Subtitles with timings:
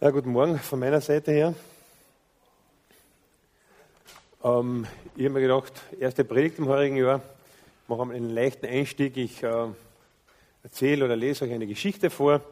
[0.00, 1.54] Ja, guten Morgen von meiner Seite her.
[4.44, 4.86] Ähm,
[5.16, 7.20] ich habe mir gedacht, erste Predigt im heurigen Jahr,
[7.88, 9.16] machen wir einen leichten Einstieg.
[9.16, 9.66] Ich äh,
[10.62, 12.42] erzähle oder lese euch eine Geschichte vor.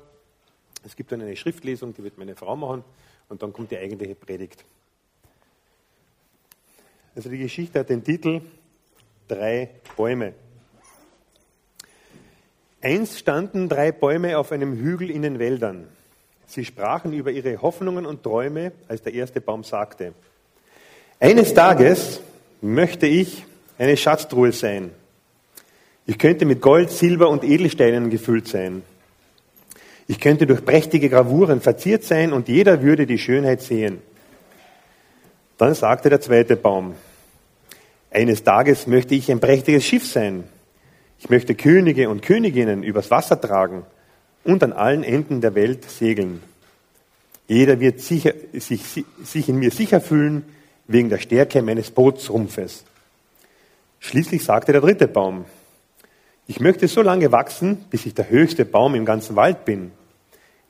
[0.84, 2.82] Es gibt dann eine Schriftlesung, die wird meine Frau machen
[3.28, 4.64] und dann kommt die eigentliche Predigt.
[7.14, 8.40] Also die Geschichte hat den Titel
[9.28, 10.34] Drei Bäume.
[12.80, 15.95] Einst standen drei Bäume auf einem Hügel in den Wäldern.
[16.46, 20.14] Sie sprachen über ihre Hoffnungen und Träume, als der erste Baum sagte,
[21.18, 22.20] eines Tages
[22.60, 23.44] möchte ich
[23.78, 24.90] eine Schatztruhe sein.
[26.06, 28.82] Ich könnte mit Gold, Silber und Edelsteinen gefüllt sein.
[30.06, 34.00] Ich könnte durch prächtige Gravuren verziert sein und jeder würde die Schönheit sehen.
[35.58, 36.94] Dann sagte der zweite Baum,
[38.10, 40.44] eines Tages möchte ich ein prächtiges Schiff sein.
[41.18, 43.84] Ich möchte Könige und Königinnen übers Wasser tragen
[44.46, 46.42] und an allen Enden der Welt segeln.
[47.48, 50.44] Jeder wird sicher, sich, sich in mir sicher fühlen
[50.86, 52.84] wegen der Stärke meines Bootsrumpfes.
[54.00, 55.44] Schließlich sagte der dritte Baum,
[56.48, 59.90] ich möchte so lange wachsen, bis ich der höchste Baum im ganzen Wald bin.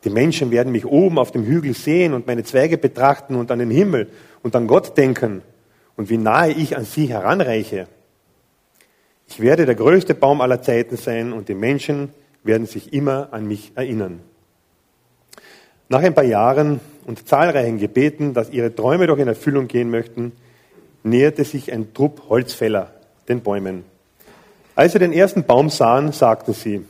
[0.05, 3.59] Die Menschen werden mich oben auf dem Hügel sehen und meine Zweige betrachten und an
[3.59, 4.11] den Himmel
[4.43, 5.43] und an Gott denken
[5.97, 7.89] und wie nahe ich an sie heranreiche.
[9.29, 12.11] Ich werde der größte Baum aller Zeiten sein und die Menschen
[12.47, 14.21] werden sich immer an mich erinnern.
[15.89, 20.33] Nach ein paar Jahren und zahlreichen Gebeten, dass ihre Träume doch in Erfüllung gehen möchten,
[21.05, 22.91] näherte sich ein Trupp Holzfäller
[23.29, 23.85] den Bäumen.
[24.75, 26.85] Als sie den ersten Baum sahen, sagten sie,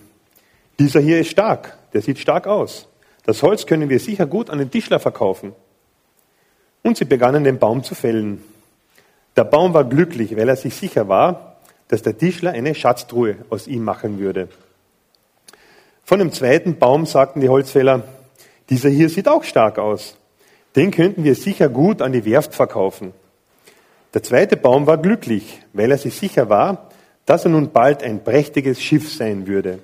[0.79, 2.89] dieser hier ist stark, der sieht stark aus.
[3.25, 5.53] Das Holz können wir sicher gut an den Tischler verkaufen.
[6.83, 8.43] Und sie begannen den Baum zu fällen.
[9.37, 11.57] Der Baum war glücklich, weil er sich sicher war,
[11.89, 14.49] dass der Tischler eine Schatztruhe aus ihm machen würde.
[16.07, 18.05] Von dem zweiten Baum sagten die Holzfäller,
[18.71, 20.17] dieser hier sieht auch stark aus.
[20.77, 23.13] Den könnten wir sicher gut an die Werft verkaufen.
[24.15, 26.91] Der zweite Baum war glücklich, weil er sich sicher war,
[27.25, 29.81] dass er nun bald ein prächtiges Schiff sein würde.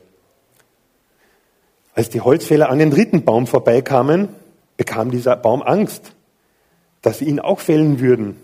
[1.92, 4.28] Als die Holzfäller an den dritten Baum vorbeikamen,
[4.76, 6.12] bekam dieser Baum Angst,
[7.02, 8.36] dass sie ihn auch fällen würden.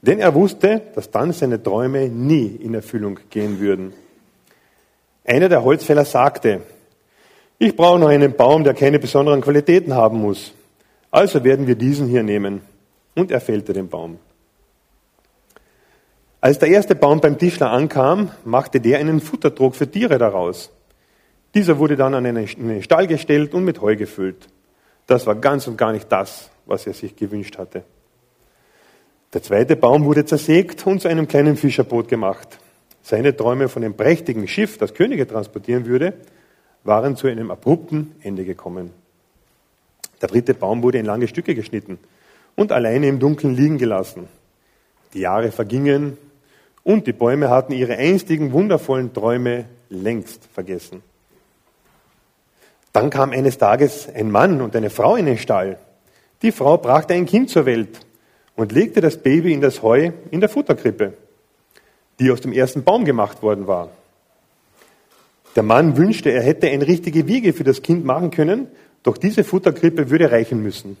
[0.00, 3.92] Denn er wusste, dass dann seine Träume nie in Erfüllung gehen würden.
[5.26, 6.62] Einer der Holzfäller sagte,
[7.58, 10.52] ich brauche noch einen Baum, der keine besonderen Qualitäten haben muss.
[11.10, 12.60] Also werden wir diesen hier nehmen.
[13.14, 14.18] Und er fällte den Baum.
[16.40, 20.70] Als der erste Baum beim Tischler ankam, machte der einen Futtertrog für Tiere daraus.
[21.54, 24.46] Dieser wurde dann an einen Stall gestellt und mit Heu gefüllt.
[25.08, 27.82] Das war ganz und gar nicht das, was er sich gewünscht hatte.
[29.32, 32.58] Der zweite Baum wurde zersägt und zu einem kleinen Fischerboot gemacht.
[33.02, 36.14] Seine Träume von dem prächtigen Schiff, das Könige transportieren würde,
[36.84, 38.90] waren zu einem abrupten Ende gekommen.
[40.20, 41.98] Der dritte Baum wurde in lange Stücke geschnitten
[42.56, 44.28] und alleine im Dunkeln liegen gelassen.
[45.14, 46.18] Die Jahre vergingen
[46.82, 51.02] und die Bäume hatten ihre einstigen wundervollen Träume längst vergessen.
[52.92, 55.78] Dann kam eines Tages ein Mann und eine Frau in den Stall.
[56.42, 58.00] Die Frau brachte ein Kind zur Welt
[58.56, 61.12] und legte das Baby in das Heu in der Futterkrippe,
[62.18, 63.90] die aus dem ersten Baum gemacht worden war.
[65.58, 68.68] Der Mann wünschte, er hätte eine richtige Wiege für das Kind machen können,
[69.02, 70.96] doch diese Futterkrippe würde reichen müssen.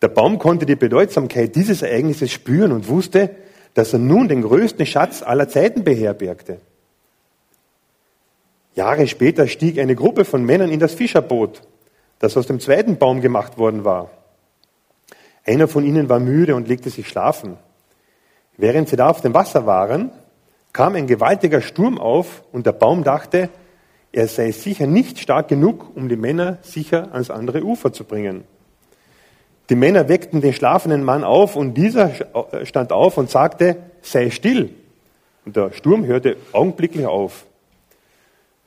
[0.00, 3.30] Der Baum konnte die Bedeutsamkeit dieses Ereignisses spüren und wusste,
[3.74, 6.60] dass er nun den größten Schatz aller Zeiten beherbergte.
[8.76, 11.62] Jahre später stieg eine Gruppe von Männern in das Fischerboot,
[12.20, 14.12] das aus dem zweiten Baum gemacht worden war.
[15.44, 17.56] Einer von ihnen war müde und legte sich schlafen.
[18.56, 20.12] Während sie da auf dem Wasser waren,
[20.72, 23.50] kam ein gewaltiger Sturm auf und der Baum dachte,
[24.12, 28.44] er sei sicher nicht stark genug, um die Männer sicher ans andere Ufer zu bringen.
[29.70, 32.12] Die Männer weckten den schlafenden Mann auf und dieser
[32.64, 34.74] stand auf und sagte, sei still.
[35.44, 37.46] Und der Sturm hörte augenblicklich auf.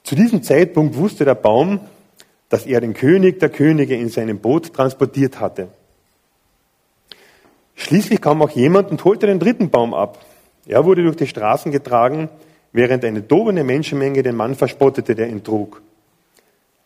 [0.03, 1.79] Zu diesem Zeitpunkt wusste der Baum,
[2.49, 5.69] dass er den König der Könige in seinem Boot transportiert hatte.
[7.75, 10.23] Schließlich kam auch jemand und holte den dritten Baum ab.
[10.67, 12.29] Er wurde durch die Straßen getragen,
[12.71, 15.81] während eine tobende Menschenmenge den Mann verspottete, der ihn trug.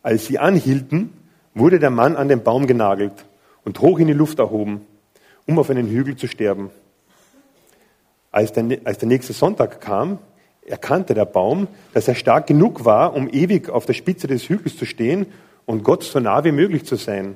[0.03, 1.13] Als sie anhielten,
[1.53, 3.25] wurde der Mann an den Baum genagelt
[3.63, 4.85] und hoch in die Luft erhoben,
[5.45, 6.69] um auf einen Hügel zu sterben.
[8.31, 10.19] Als der, als der nächste Sonntag kam,
[10.65, 14.77] erkannte der Baum, dass er stark genug war, um ewig auf der Spitze des Hügels
[14.77, 15.25] zu stehen
[15.65, 17.35] und Gott so nah wie möglich zu sein,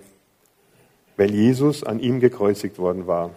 [1.17, 3.31] weil Jesus an ihm gekreuzigt worden war.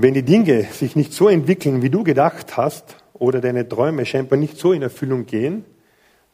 [0.00, 4.38] Wenn die Dinge sich nicht so entwickeln, wie du gedacht hast, oder deine Träume scheinbar
[4.38, 5.64] nicht so in Erfüllung gehen,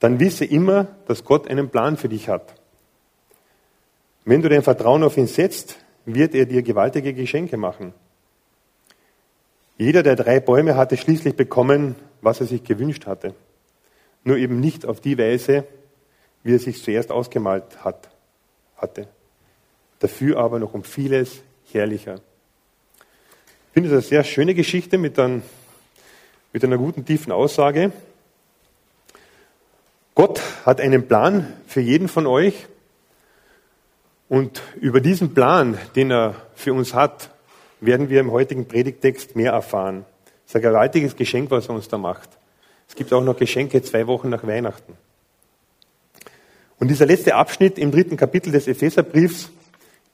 [0.00, 2.60] dann wisse immer, dass Gott einen Plan für dich hat.
[4.26, 7.94] Wenn du dein Vertrauen auf ihn setzt, wird er dir gewaltige Geschenke machen.
[9.78, 13.34] Jeder der drei Bäume hatte schließlich bekommen, was er sich gewünscht hatte.
[14.24, 15.64] Nur eben nicht auf die Weise,
[16.42, 18.10] wie er sich zuerst ausgemalt hat,
[18.76, 19.08] hatte.
[20.00, 22.20] Dafür aber noch um vieles herrlicher.
[23.74, 25.42] Ich finde es eine sehr schöne Geschichte mit, ein,
[26.52, 27.90] mit einer guten, tiefen Aussage.
[30.14, 32.68] Gott hat einen Plan für jeden von euch
[34.28, 37.30] und über diesen Plan, den er für uns hat,
[37.80, 40.04] werden wir im heutigen Predigtext mehr erfahren.
[40.46, 42.28] Es ist ein gewaltiges Geschenk, was er uns da macht.
[42.88, 44.96] Es gibt auch noch Geschenke zwei Wochen nach Weihnachten.
[46.78, 49.50] Und dieser letzte Abschnitt im dritten Kapitel des Epheserbriefs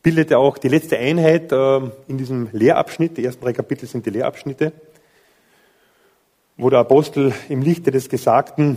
[0.03, 3.17] bildet ja auch die letzte Einheit äh, in diesem Lehrabschnitt.
[3.17, 4.73] Die ersten drei Kapitel sind die Lehrabschnitte,
[6.57, 8.77] wo der Apostel im Lichte des Gesagten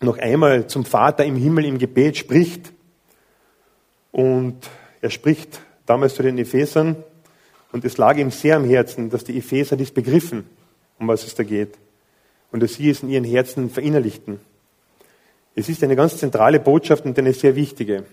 [0.00, 2.72] noch einmal zum Vater im Himmel im Gebet spricht.
[4.10, 4.58] Und
[5.00, 6.96] er spricht damals zu den Ephesern
[7.72, 10.44] und es lag ihm sehr am Herzen, dass die Epheser dies begriffen,
[10.98, 11.78] um was es da geht.
[12.50, 14.40] Und dass sie es in ihren Herzen verinnerlichten.
[15.54, 18.04] Es ist eine ganz zentrale Botschaft und eine sehr wichtige.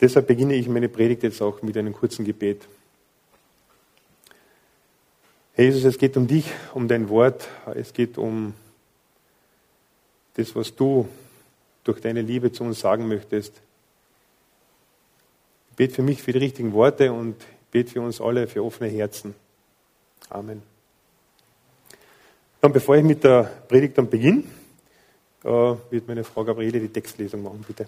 [0.00, 2.66] Deshalb beginne ich meine Predigt jetzt auch mit einem kurzen Gebet.
[5.52, 7.46] Herr Jesus, es geht um dich, um dein Wort.
[7.74, 8.54] Es geht um
[10.34, 11.06] das, was du
[11.84, 13.52] durch deine Liebe zu uns sagen möchtest.
[15.70, 17.36] Ich bete für mich für die richtigen Worte und
[17.70, 19.34] bete für uns alle für offene Herzen.
[20.30, 20.62] Amen.
[22.60, 24.44] Dann, bevor ich mit der Predigt dann beginne,
[25.44, 27.86] äh, wird meine Frau Gabriele die Textlesung machen, bitte.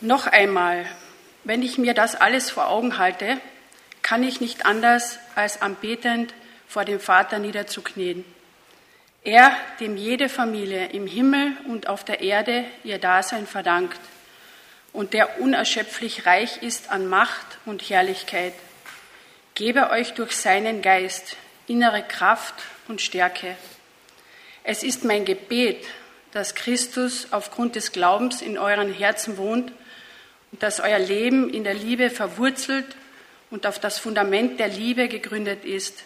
[0.00, 0.86] Noch einmal,
[1.42, 3.40] wenn ich mir das alles vor Augen halte,
[4.00, 6.32] kann ich nicht anders als anbetend
[6.68, 8.24] vor dem Vater niederzuknien.
[9.24, 9.50] Er,
[9.80, 13.98] dem jede Familie im Himmel und auf der Erde ihr Dasein verdankt
[14.92, 18.54] und der unerschöpflich reich ist an Macht und Herrlichkeit,
[19.56, 21.36] gebe euch durch seinen Geist
[21.66, 22.54] innere Kraft
[22.86, 23.56] und Stärke.
[24.62, 25.84] Es ist mein Gebet,
[26.30, 29.72] dass Christus aufgrund des Glaubens in euren Herzen wohnt
[30.52, 32.86] dass euer Leben in der Liebe verwurzelt
[33.50, 36.04] und auf das Fundament der Liebe gegründet ist,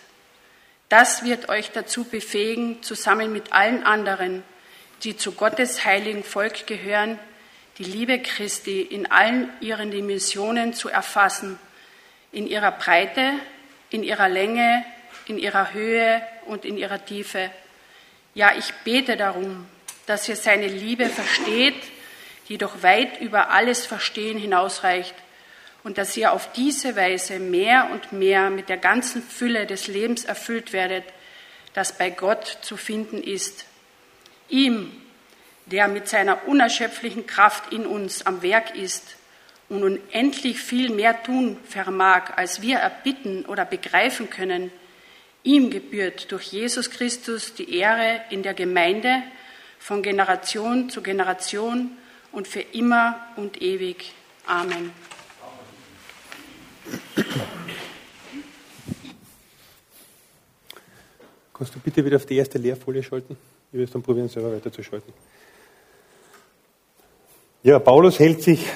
[0.89, 4.43] das wird euch dazu befähigen, zusammen mit allen anderen,
[5.05, 7.19] die zu Gottes heiligen Volk gehören,
[7.79, 11.59] die Liebe Christi in allen ihren Dimensionen zu erfassen,
[12.31, 13.33] in ihrer Breite,
[13.91, 14.85] in ihrer Länge,
[15.27, 17.50] in ihrer Höhe und in ihrer Tiefe.
[18.35, 19.67] Ja, ich bete darum,
[20.06, 21.83] dass ihr seine Liebe versteht,
[22.53, 25.15] die doch weit über alles Verstehen hinausreicht
[25.85, 30.27] und dass ihr auf diese Weise mehr und mehr mit der ganzen Fülle des Lebens
[30.27, 31.05] erfüllt werdet,
[31.73, 33.65] das bei Gott zu finden ist.
[34.51, 34.93] Ihm,
[35.65, 39.17] der mit seiner unerschöpflichen Kraft in uns am Werk ist
[39.71, 44.71] und unendlich viel mehr tun vermag, als wir erbitten oder begreifen können,
[45.43, 49.23] ihm gebührt durch Jesus Christus die Ehre in der Gemeinde
[49.79, 51.97] von Generation zu Generation
[52.32, 54.12] und für immer und ewig.
[54.46, 54.90] Amen.
[61.55, 63.36] Kannst du bitte wieder auf die erste Leerfolie schalten?
[63.70, 65.12] Ich will es dann probieren, selber weiterzuschalten.
[67.62, 68.67] Ja, Paulus hält sich.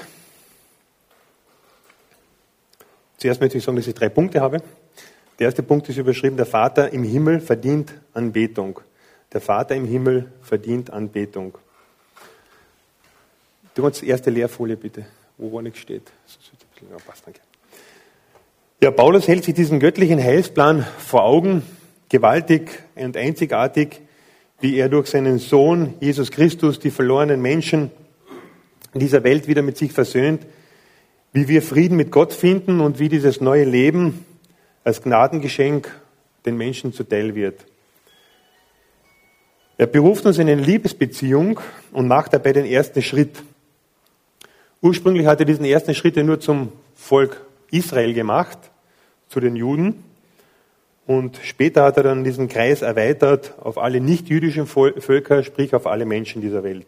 [3.17, 4.63] Zuerst möchte ich sagen, dass ich drei Punkte habe.
[5.39, 8.81] Der erste Punkt ist überschrieben, der Vater im Himmel verdient Anbetung.
[9.33, 11.59] Der Vater im Himmel verdient Anbetung.
[13.77, 15.05] Du kannst die erste Leerfolie bitte,
[15.37, 16.11] wo gar nichts steht.
[16.91, 17.41] Ja, passt, danke.
[18.83, 21.63] Ja, Paulus hält sich diesen göttlichen Heilsplan vor Augen,
[22.09, 24.01] gewaltig und einzigartig,
[24.61, 27.91] wie er durch seinen Sohn Jesus Christus die verlorenen Menschen
[28.95, 30.47] in dieser Welt wieder mit sich versöhnt,
[31.35, 34.25] wie wir Frieden mit Gott finden und wie dieses neue Leben
[34.85, 35.95] als Gnadengeschenk
[36.47, 37.67] den Menschen zuteil wird.
[39.77, 41.61] Er beruft uns in eine Liebesbeziehung
[41.93, 43.37] und macht dabei den ersten Schritt.
[44.87, 48.57] Ursprünglich hat er diesen ersten Schritt ja nur zum Volk Israel gemacht,
[49.29, 50.05] zu den Juden.
[51.09, 56.05] Und später hat er dann diesen Kreis erweitert auf alle nicht-jüdischen Völker, sprich auf alle
[56.05, 56.87] Menschen dieser Welt.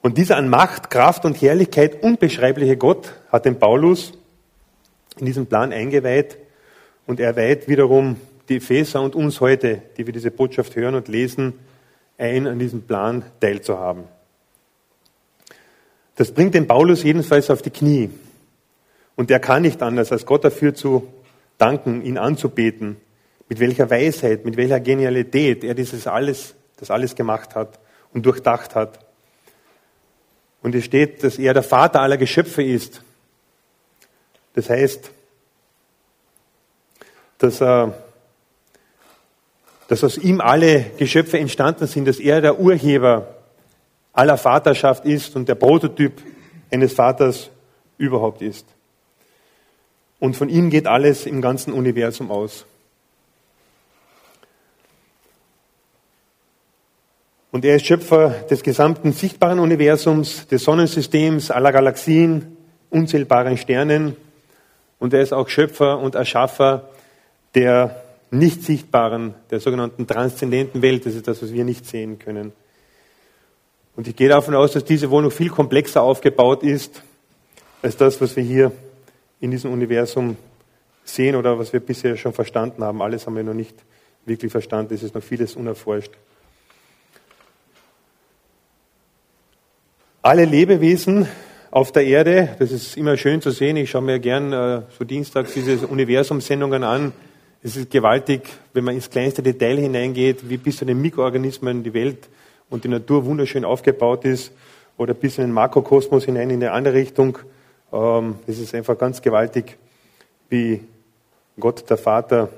[0.00, 4.14] Und dieser an Macht, Kraft und Herrlichkeit unbeschreibliche Gott hat den Paulus
[5.18, 6.38] in diesen Plan eingeweiht
[7.06, 8.16] und er weiht wiederum
[8.48, 11.52] die Epheser und uns heute, die wir diese Botschaft hören und lesen,
[12.16, 14.04] ein, an diesem Plan teilzuhaben.
[16.16, 18.10] Das bringt den Paulus jedenfalls auf die Knie.
[19.16, 21.06] Und er kann nicht anders, als Gott dafür zu
[21.58, 22.96] danken, ihn anzubeten,
[23.48, 27.78] mit welcher Weisheit, mit welcher Genialität er dieses alles, das alles gemacht hat
[28.12, 28.98] und durchdacht hat.
[30.62, 33.02] Und es steht, dass er der Vater aller Geschöpfe ist.
[34.54, 35.10] Das heißt,
[37.38, 37.94] dass, er,
[39.88, 43.36] dass aus ihm alle Geschöpfe entstanden sind, dass er der Urheber
[44.12, 46.22] aller Vaterschaft ist und der Prototyp
[46.70, 47.50] eines Vaters
[47.98, 48.66] überhaupt ist.
[50.18, 52.66] Und von ihm geht alles im ganzen Universum aus.
[57.52, 62.56] Und er ist Schöpfer des gesamten sichtbaren Universums, des Sonnensystems, aller Galaxien,
[62.90, 64.16] unzählbaren Sternen.
[64.98, 66.90] Und er ist auch Schöpfer und Erschaffer
[67.54, 71.04] der nicht sichtbaren, der sogenannten transzendenten Welt.
[71.04, 72.52] Das ist das, was wir nicht sehen können.
[73.96, 77.02] Und ich gehe davon aus, dass diese Wohnung viel komplexer aufgebaut ist
[77.82, 78.72] als das, was wir hier
[79.40, 80.36] in diesem Universum
[81.04, 83.02] sehen oder was wir bisher schon verstanden haben.
[83.02, 83.74] Alles haben wir noch nicht
[84.24, 84.94] wirklich verstanden.
[84.94, 86.12] Es ist noch vieles unerforscht.
[90.22, 91.26] Alle Lebewesen
[91.70, 93.76] auf der Erde, das ist immer schön zu sehen.
[93.76, 97.12] Ich schaue mir gern äh, so dienstags diese Universumsendungen an.
[97.62, 98.42] Es ist gewaltig,
[98.72, 102.28] wenn man ins kleinste Detail hineingeht, wie bis zu den Mikroorganismen die Welt
[102.70, 104.52] und die Natur wunderschön aufgebaut ist
[104.96, 107.38] oder bis in den Makrokosmos hinein in eine andere Richtung.
[107.92, 109.76] Ähm, es ist einfach ganz gewaltig,
[110.48, 110.82] wie
[111.58, 112.48] Gott der Vater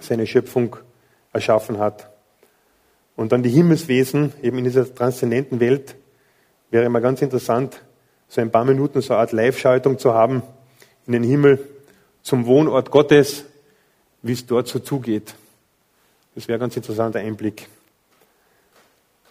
[0.00, 0.76] seine Schöpfung
[1.32, 2.10] erschaffen hat.
[3.16, 5.96] Und dann die Himmelswesen, eben in dieser transzendenten Welt,
[6.72, 7.82] Wäre mal ganz interessant,
[8.28, 10.42] so ein paar Minuten so eine Art Live-Schaltung zu haben
[11.06, 11.58] in den Himmel
[12.22, 13.44] zum Wohnort Gottes,
[14.22, 15.34] wie es dort so zugeht.
[16.34, 17.68] Das wäre ganz interessanter Einblick.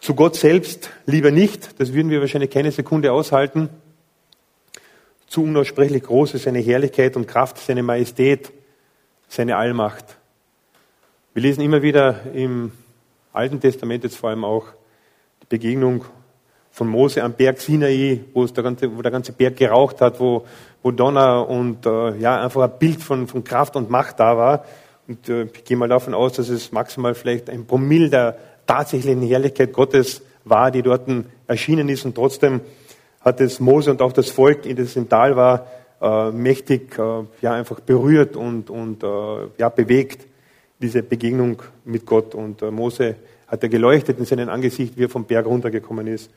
[0.01, 3.69] Zu Gott selbst lieber nicht, das würden wir wahrscheinlich keine Sekunde aushalten.
[5.27, 8.51] Zu unaussprechlich groß ist seine Herrlichkeit und Kraft, seine Majestät,
[9.27, 10.17] seine Allmacht.
[11.35, 12.71] Wir lesen immer wieder im
[13.31, 14.69] Alten Testament jetzt vor allem auch
[15.43, 16.03] die Begegnung
[16.71, 20.19] von Mose am Berg Sinai, wo, es der ganze, wo der ganze Berg geraucht hat,
[20.19, 20.47] wo,
[20.81, 24.65] wo Donner und äh, ja, einfach ein Bild von, von Kraft und Macht da war.
[25.07, 28.37] Und äh, ich gehe mal davon aus, dass es maximal vielleicht ein Promille der
[28.71, 31.01] tatsächlichen Herrlichkeit Gottes war, die dort
[31.45, 32.05] erschienen ist.
[32.05, 32.61] Und trotzdem
[33.19, 35.67] hat es Mose und auch das Volk, das im Tal war,
[36.01, 39.07] äh, mächtig äh, ja, einfach berührt und, und äh,
[39.57, 40.25] ja, bewegt,
[40.81, 42.33] diese Begegnung mit Gott.
[42.33, 46.31] Und äh, Mose hat er geleuchtet in seinem Angesicht, wie er vom Berg runtergekommen ist.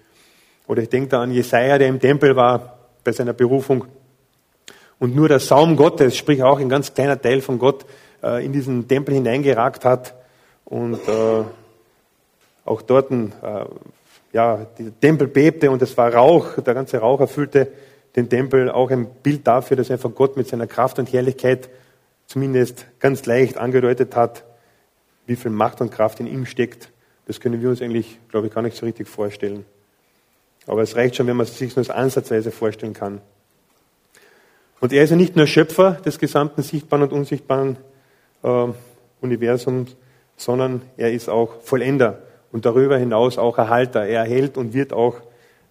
[0.66, 3.84] Oder ich denke da an Jesaja, der im Tempel war bei seiner Berufung.
[4.98, 7.86] Und nur der Saum Gottes, sprich auch ein ganz kleiner Teil von Gott,
[8.24, 10.14] äh, in diesen Tempel hineingeragt hat.
[10.64, 11.44] Und äh,
[12.64, 13.26] auch dort, äh,
[14.32, 17.68] ja, der Tempel bebte und es war Rauch, der ganze Rauch erfüllte
[18.16, 18.70] den Tempel.
[18.70, 21.68] Auch ein Bild dafür, dass einfach Gott mit seiner Kraft und Herrlichkeit
[22.26, 24.44] zumindest ganz leicht angedeutet hat,
[25.26, 26.90] wie viel Macht und Kraft in ihm steckt.
[27.26, 29.64] Das können wir uns eigentlich, glaube ich, gar nicht so richtig vorstellen.
[30.66, 33.20] Aber es reicht schon, wenn man es sich nur ansatzweise vorstellen kann.
[34.80, 37.76] Und er ist ja nicht nur Schöpfer des gesamten sichtbaren und unsichtbaren
[38.42, 38.66] äh,
[39.20, 39.96] Universums,
[40.36, 42.18] sondern er ist auch Vollender
[42.54, 44.04] und darüber hinaus auch Erhalter.
[44.06, 45.16] Er erhält und wird auch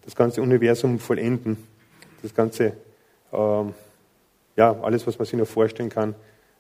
[0.03, 1.55] das ganze Universum vollenden.
[2.21, 2.73] Das ganze,
[3.31, 3.63] äh,
[4.57, 6.13] ja, alles, was man sich nur vorstellen kann.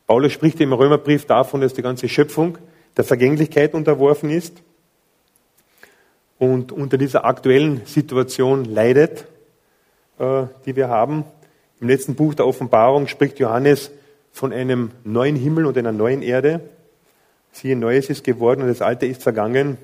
[0.07, 2.57] Paulus spricht im Römerbrief davon, dass die ganze Schöpfung
[2.95, 4.63] der Vergänglichkeit unterworfen ist
[6.39, 9.25] und unter dieser aktuellen Situation leidet,
[10.19, 11.25] äh, die wir haben.
[11.81, 13.91] Im letzten Buch der Offenbarung spricht Johannes
[14.31, 16.61] von einem neuen Himmel und einer neuen Erde.
[17.51, 19.77] Siehe, Neues ist geworden und das Alte ist vergangen.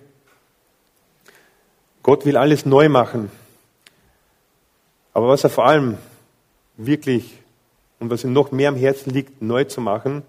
[2.09, 3.29] Gott will alles neu machen.
[5.13, 5.99] Aber was er vor allem
[6.75, 7.37] wirklich
[7.99, 10.23] und was ihm noch mehr am Herzen liegt, neu zu machen,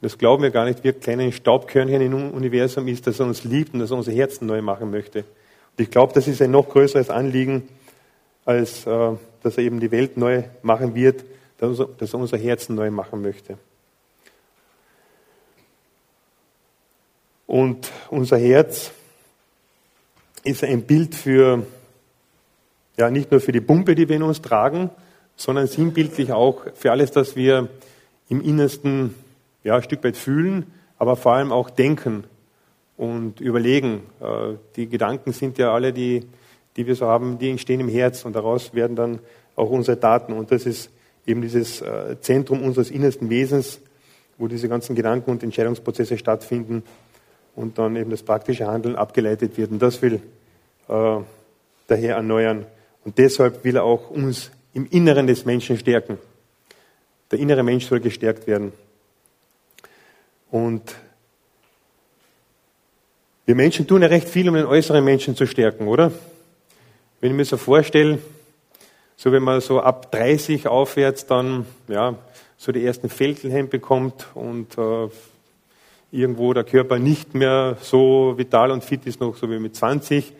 [0.00, 3.74] das glauben wir gar nicht, wir kleinen Staubkörnchen im Universum ist, dass er uns liebt
[3.74, 5.24] und dass er unser Herzen neu machen möchte.
[5.72, 7.68] Und ich glaube, das ist ein noch größeres Anliegen,
[8.44, 9.10] als äh,
[9.42, 11.24] dass er eben die Welt neu machen wird,
[11.58, 13.58] dass er unser Herzen neu machen möchte.
[17.48, 18.92] Und unser Herz
[20.44, 21.66] ist ein Bild für,
[22.96, 24.90] ja, nicht nur für die Pumpe, die wir in uns tragen,
[25.36, 27.68] sondern sinnbildlich auch für alles, das wir
[28.28, 29.14] im Innersten,
[29.64, 30.66] ja, ein Stück weit fühlen,
[30.98, 32.24] aber vor allem auch denken
[32.96, 34.02] und überlegen.
[34.20, 36.26] Äh, die Gedanken sind ja alle, die,
[36.76, 39.18] die wir so haben, die entstehen im Herz und daraus werden dann
[39.56, 40.32] auch unsere Taten.
[40.32, 40.90] Und das ist
[41.26, 43.80] eben dieses äh, Zentrum unseres innersten Wesens,
[44.38, 46.82] wo diese ganzen Gedanken und Entscheidungsprozesse stattfinden
[47.54, 49.70] und dann eben das praktische Handeln abgeleitet wird.
[49.70, 50.14] Und das will
[50.88, 51.18] äh,
[51.88, 52.66] der Herr erneuern.
[53.04, 56.18] Und deshalb will er auch uns im Inneren des Menschen stärken.
[57.30, 58.72] Der innere Mensch soll gestärkt werden.
[60.50, 60.94] Und
[63.46, 66.12] wir Menschen tun ja recht viel, um den äußeren Menschen zu stärken, oder?
[67.20, 68.18] Wenn ich mir so vorstelle,
[69.16, 72.16] so wenn man so ab 30 aufwärts dann, ja,
[72.56, 75.08] so die ersten Fältelchen bekommt und äh,
[76.12, 80.32] irgendwo der Körper nicht mehr so vital und fit ist noch so wie mit 20,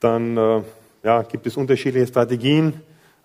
[0.00, 0.62] dann äh,
[1.02, 2.74] ja, gibt es unterschiedliche Strategien.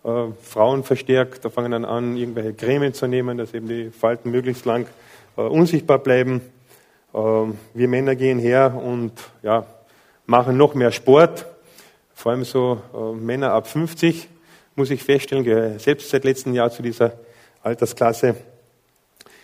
[0.03, 4.31] Äh, Frauen verstärkt, da fangen dann an, irgendwelche Cremen zu nehmen, dass eben die Falten
[4.31, 4.87] möglichst lang
[5.35, 6.41] äh, unsichtbar bleiben.
[7.13, 9.11] Äh, wir Männer gehen her und
[9.43, 9.65] ja,
[10.25, 11.45] machen noch mehr Sport,
[12.15, 14.29] vor allem so äh, Männer ab 50,
[14.75, 17.11] muss ich feststellen, gehöre selbst seit letztem Jahr zu dieser
[17.61, 18.35] Altersklasse,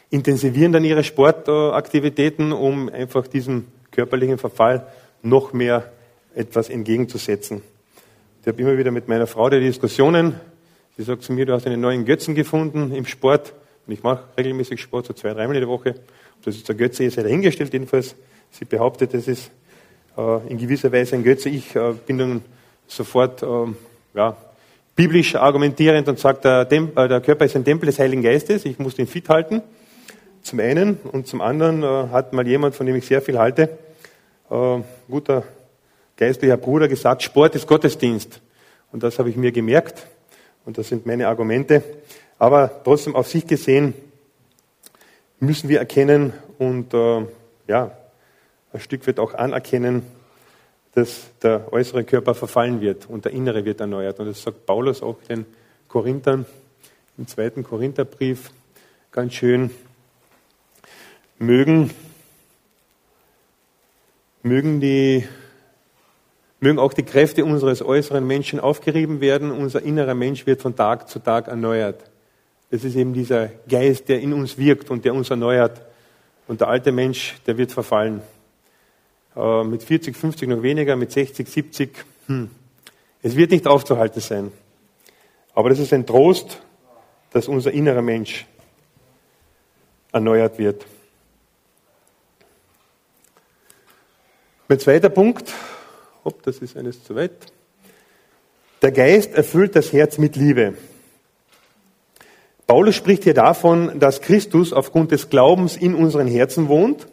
[0.10, 4.88] intensivieren dann ihre Sportaktivitäten, um einfach diesem körperlichen Verfall
[5.22, 5.92] noch mehr
[6.36, 7.62] etwas entgegenzusetzen.
[8.42, 10.36] Ich habe immer wieder mit meiner Frau die Diskussionen.
[10.98, 13.54] Sie sagt zu mir, du hast einen neuen Götzen gefunden im Sport.
[13.86, 15.96] Und ich mache regelmäßig Sport, so zwei, dreimal in der Woche.
[16.38, 18.16] Ob das jetzt ein Götze ist, sei dahingestellt jedenfalls.
[18.51, 19.51] Sie behauptet, das ist
[20.18, 21.50] äh, in gewisser Weise ein Götze.
[21.50, 22.42] Ich äh, bin dann
[22.88, 23.48] sofort äh,
[24.13, 24.38] ja,
[24.96, 28.66] biblisch argumentierend und sage, der, äh, der, Körper ist ein Tempel des Heiligen Geistes.
[28.66, 29.62] Ich muss den fit halten.
[30.41, 30.96] Zum einen.
[30.98, 33.77] Und zum anderen äh, hat mal jemand, von dem ich sehr viel halte,
[34.50, 34.79] äh,
[35.10, 35.43] guter
[36.17, 38.41] geistlicher Bruder gesagt, Sport ist Gottesdienst.
[38.91, 40.05] Und das habe ich mir gemerkt.
[40.65, 41.84] Und das sind meine Argumente.
[42.38, 43.93] Aber trotzdem auf sich gesehen
[45.39, 47.25] müssen wir erkennen und äh,
[47.67, 47.91] ja,
[48.74, 50.03] ein Stück wird auch anerkennen,
[50.93, 54.19] dass der äußere Körper verfallen wird und der innere wird erneuert.
[54.19, 55.46] Und das sagt Paulus auch den
[55.88, 56.46] Korinthern
[57.17, 58.51] im zweiten Korintherbrief
[59.12, 59.72] ganz schön.
[61.41, 61.91] Mögen,
[64.43, 65.25] mögen die
[66.60, 69.51] Mögen auch die Kräfte unseres äußeren Menschen aufgerieben werden.
[69.51, 72.03] Unser innerer Mensch wird von Tag zu Tag erneuert.
[72.72, 75.81] Das ist eben dieser Geist, der in uns wirkt und der uns erneuert.
[76.50, 78.22] Und der alte Mensch, der wird verfallen.
[79.34, 82.06] Äh, mit 40, 50 noch weniger, mit 60, 70.
[82.28, 82.49] Hm.
[83.21, 84.52] Es wird nicht aufzuhalten sein.
[85.54, 86.62] Aber das ist ein Trost,
[87.32, 88.45] dass unser innerer Mensch
[90.12, 90.86] erneuert wird.
[94.71, 95.51] Mein zweiter Punkt,
[96.23, 97.32] Hopp, das ist eines zu weit.
[98.84, 100.75] Der Geist erfüllt das Herz mit Liebe.
[102.67, 107.08] Paulus spricht hier davon, dass Christus aufgrund des Glaubens in unseren Herzen wohnt.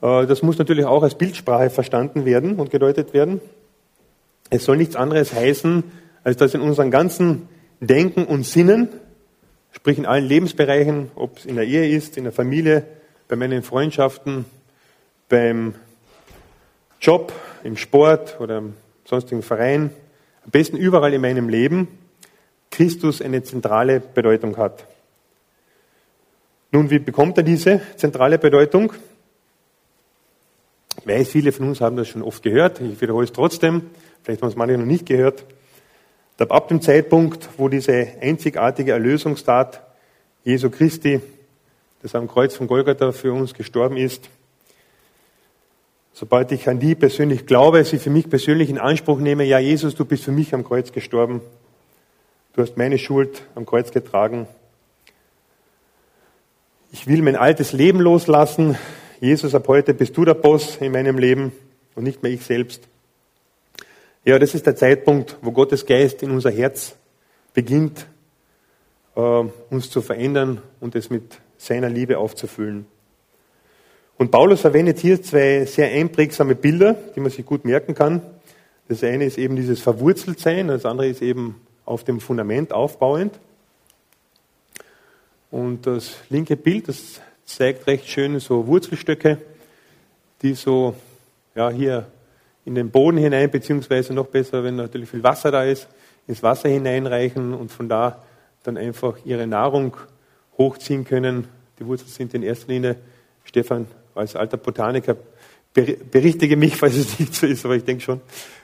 [0.00, 3.42] Äh, das muss natürlich auch als Bildsprache verstanden werden und gedeutet werden.
[4.48, 5.84] Es soll nichts anderes heißen,
[6.24, 7.50] als dass in unseren ganzen
[7.80, 8.88] Denken und Sinnen,
[9.72, 12.86] sprich in allen Lebensbereichen, ob es in der Ehe ist, in der Familie,
[13.28, 14.46] bei meinen Freundschaften,
[15.28, 15.74] beim
[17.00, 17.32] Job,
[17.64, 19.90] im Sport oder im sonstigen Verein,
[20.44, 21.88] am besten überall in meinem Leben,
[22.70, 24.86] Christus eine zentrale Bedeutung hat.
[26.72, 28.92] Nun, wie bekommt er diese zentrale Bedeutung?
[30.98, 32.80] Ich weiß, viele von uns haben das schon oft gehört.
[32.82, 33.90] Ich wiederhole es trotzdem.
[34.22, 35.46] Vielleicht haben es manche noch nicht gehört.
[36.38, 39.82] Ab dem Zeitpunkt, wo diese einzigartige Erlösungstat
[40.44, 41.20] Jesu Christi,
[42.02, 44.28] das am Kreuz von Golgatha für uns gestorben ist,
[46.12, 49.94] Sobald ich an die persönlich glaube, sie für mich persönlich in Anspruch nehme, ja Jesus,
[49.94, 51.40] du bist für mich am Kreuz gestorben,
[52.54, 54.46] du hast meine Schuld am Kreuz getragen.
[56.92, 58.76] Ich will mein altes Leben loslassen.
[59.20, 61.52] Jesus, ab heute bist du der Boss in meinem Leben
[61.94, 62.88] und nicht mehr ich selbst.
[64.24, 66.96] Ja, das ist der Zeitpunkt, wo Gottes Geist in unser Herz
[67.54, 68.06] beginnt,
[69.14, 72.86] äh, uns zu verändern und es mit seiner Liebe aufzufüllen.
[74.20, 78.20] Und Paulus verwendet hier zwei sehr einprägsame Bilder, die man sich gut merken kann.
[78.86, 83.40] Das eine ist eben dieses Verwurzeltsein, das andere ist eben auf dem Fundament aufbauend.
[85.50, 89.38] Und das linke Bild, das zeigt recht schön so Wurzelstöcke,
[90.42, 90.94] die so
[91.54, 92.06] ja, hier
[92.66, 95.88] in den Boden hinein, beziehungsweise noch besser, wenn natürlich viel Wasser da ist,
[96.26, 98.22] ins Wasser hineinreichen und von da
[98.64, 99.96] dann einfach ihre Nahrung
[100.58, 101.48] hochziehen können.
[101.78, 102.96] Die Wurzeln sind in erster Linie,
[103.44, 105.16] Stefan als alter Botaniker
[105.72, 108.20] berichtige mich, falls es nicht so ist, aber ich denke schon,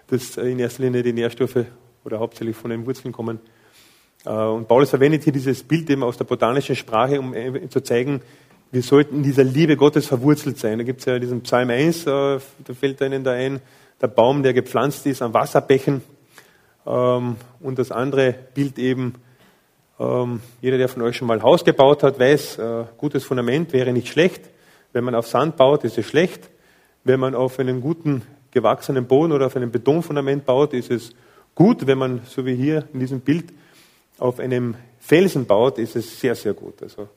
[0.09, 1.65] dass in erster Linie die Nährstoffe
[2.05, 3.41] oder hauptsächlich von den Wurzeln kommen.
[4.25, 7.35] Äh, und Paulus verwendet hier dieses Bild eben aus der botanischen Sprache, um
[7.71, 8.21] zu zeigen,
[8.73, 10.79] wir sollten in dieser Liebe Gottes verwurzelt sein.
[10.79, 12.41] Da gibt es ja diesen Psalm 1, äh, da
[12.79, 13.61] fällt einem da ein,
[14.01, 16.03] der Baum, der gepflanzt ist an Wasserbächen.
[16.87, 19.15] Ähm, und das andere Bild eben,
[19.99, 23.93] ähm, jeder, der von euch schon mal Haus gebaut hat, weiß, äh, gutes Fundament wäre
[23.93, 24.51] nicht schlecht.
[24.97, 26.49] Wenn man auf Sand baut, ist es schlecht.
[27.05, 31.11] Wenn man auf einen guten gewachsenen Boden oder auf einem Betonfundament baut, ist es
[31.55, 31.87] gut.
[31.87, 33.53] Wenn man, so wie hier in diesem Bild,
[34.17, 36.83] auf einem Felsen baut, ist es sehr, sehr gut.
[36.83, 37.11] Also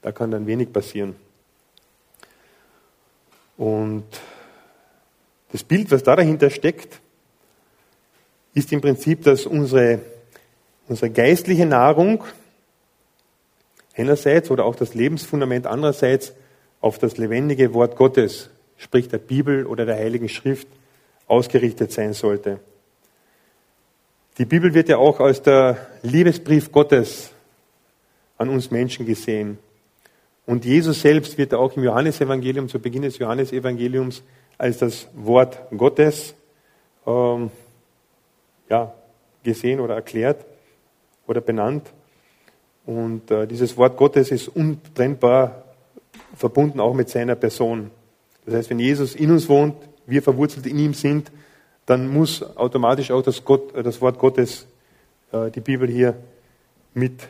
[0.00, 1.16] da kann dann wenig passieren.
[3.56, 4.04] Und
[5.50, 7.00] das Bild, was da dahinter steckt,
[8.54, 9.98] ist im Prinzip, dass unsere,
[10.86, 12.22] unsere geistliche Nahrung
[13.96, 16.32] einerseits oder auch das Lebensfundament andererseits
[16.84, 20.68] auf das lebendige Wort Gottes, sprich der Bibel oder der Heiligen Schrift,
[21.26, 22.60] ausgerichtet sein sollte.
[24.36, 27.32] Die Bibel wird ja auch als der Liebesbrief Gottes
[28.36, 29.56] an uns Menschen gesehen.
[30.44, 34.22] Und Jesus selbst wird auch im Johannesevangelium, zu Beginn des Johannesevangeliums,
[34.58, 36.34] als das Wort Gottes
[37.06, 37.50] ähm,
[38.68, 38.92] ja,
[39.42, 40.44] gesehen oder erklärt
[41.26, 41.90] oder benannt.
[42.84, 45.64] Und äh, dieses Wort Gottes ist untrennbar
[46.34, 47.90] verbunden auch mit seiner Person.
[48.44, 51.30] Das heißt, wenn Jesus in uns wohnt, wir verwurzelt in ihm sind,
[51.86, 54.66] dann muss automatisch auch das, Gott, äh, das Wort Gottes,
[55.32, 56.16] äh, die Bibel hier
[56.94, 57.28] mit,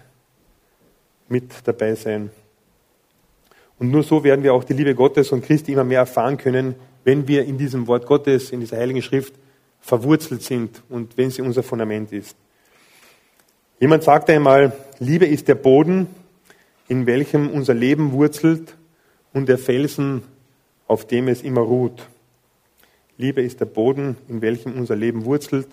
[1.28, 2.30] mit dabei sein.
[3.78, 6.76] Und nur so werden wir auch die Liebe Gottes und Christi immer mehr erfahren können,
[7.02, 9.34] wenn wir in diesem Wort Gottes, in dieser Heiligen Schrift
[9.80, 12.36] verwurzelt sind und wenn sie unser Fundament ist.
[13.80, 16.06] Jemand sagte einmal, Liebe ist der Boden,
[16.88, 18.76] in welchem unser Leben wurzelt
[19.34, 20.22] und der Felsen,
[20.86, 22.08] auf dem es immer ruht.
[23.18, 25.68] Liebe ist der Boden, in welchem unser Leben wurzelt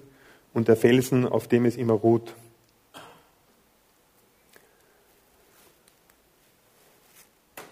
[0.54, 2.34] und der Felsen, auf dem es immer ruht.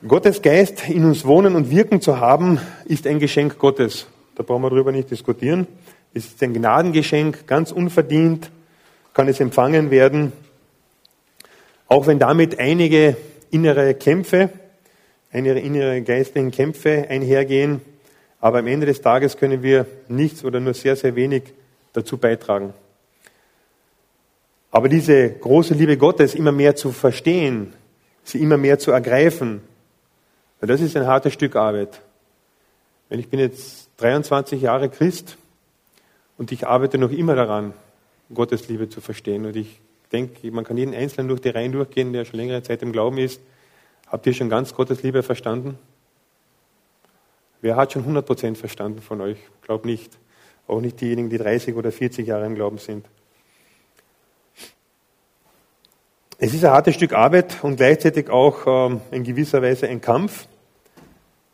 [0.08, 4.08] Gottes Geist in uns wohnen und wirken zu haben, ist ein Geschenk Gottes.
[4.36, 5.68] Da brauchen wir darüber nicht diskutieren.
[6.14, 8.50] Es ist ein Gnadengeschenk, ganz unverdient,
[9.14, 10.32] kann es empfangen werden,
[11.88, 13.18] auch wenn damit einige
[13.52, 14.50] innere Kämpfe,
[15.32, 17.82] einige innere geistlichen Kämpfe einhergehen,
[18.40, 21.44] aber am Ende des Tages können wir nichts oder nur sehr, sehr wenig
[21.94, 22.74] dazu beitragen.
[24.72, 27.74] Aber diese große Liebe Gottes immer mehr zu verstehen,
[28.24, 29.62] sie immer mehr zu ergreifen,
[30.62, 32.02] das ist ein hartes Stück Arbeit.
[33.10, 35.38] Ich bin jetzt 23 Jahre Christ
[36.38, 37.74] und ich arbeite noch immer daran,
[38.34, 39.46] Gottes Liebe zu verstehen.
[39.46, 39.80] Und ich
[40.12, 43.18] denke, man kann jeden Einzelnen durch die Reihen durchgehen, der schon längere Zeit im Glauben
[43.18, 43.42] ist.
[44.10, 45.78] Habt ihr schon ganz Gottes Liebe verstanden?
[47.62, 49.38] Wer hat schon 100% verstanden von euch?
[49.62, 50.18] Glaub nicht.
[50.68, 53.06] Auch nicht diejenigen, die 30 oder 40 Jahre im Glauben sind.
[56.40, 60.48] Es ist ein hartes Stück Arbeit und gleichzeitig auch ähm, in gewisser Weise ein Kampf.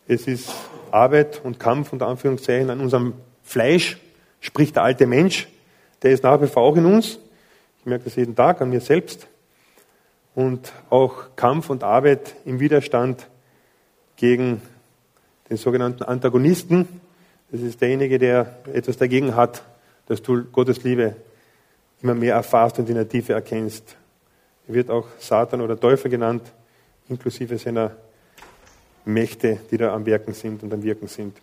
[0.08, 0.54] Es ist
[0.92, 3.98] Arbeit und Kampf unter Anführungszeichen an unserem Fleisch,
[4.40, 5.48] sprich der alte Mensch,
[6.04, 7.20] der ist nach wie vor auch in uns.
[7.80, 9.28] Ich merke das jeden Tag an mir selbst.
[10.36, 13.28] Und auch Kampf und Arbeit im Widerstand
[14.18, 14.62] gegen
[15.50, 16.88] den sogenannten Antagonisten.
[17.52, 19.64] Das ist derjenige, der etwas dagegen hat,
[20.08, 21.16] dass du Gottes Liebe
[22.02, 23.96] immer mehr erfasst und in der Tiefe erkennst.
[24.68, 26.44] Er wird auch Satan oder Teufel genannt,
[27.08, 27.92] inklusive seiner
[29.06, 31.38] Mächte, die da am Wirken sind und am Wirken sind.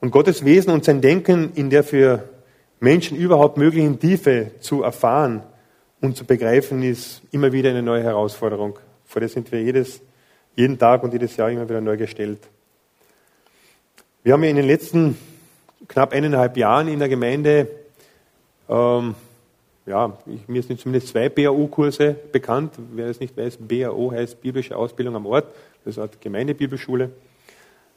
[0.00, 2.28] Und Gottes Wesen und sein Denken in der für
[2.80, 5.42] Menschen überhaupt möglichen Tiefe zu erfahren
[6.00, 8.78] und zu begreifen, ist immer wieder eine neue Herausforderung.
[9.04, 10.00] Vor der sind wir jedes,
[10.56, 12.40] jeden Tag und jedes Jahr immer wieder neu gestellt.
[14.22, 15.18] Wir haben ja in den letzten
[15.86, 17.68] knapp eineinhalb Jahren in der Gemeinde
[18.68, 19.14] ähm,
[19.86, 22.74] ja, ich, mir sind zumindest zwei BAO-Kurse bekannt.
[22.92, 25.46] Wer es nicht weiß, BAO heißt Biblische Ausbildung am Ort.
[25.84, 27.10] Das ist eine Gemeindebibelschule.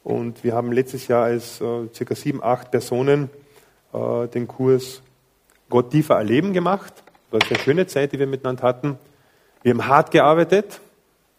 [0.04, 3.30] Und wir haben letztes Jahr als äh, circa sieben, acht Personen
[3.94, 5.02] äh, den Kurs
[5.70, 6.94] Gott tiefer erleben gemacht.
[7.32, 8.98] Das war eine schöne Zeit, die wir miteinander hatten.
[9.64, 10.82] Wir haben hart gearbeitet.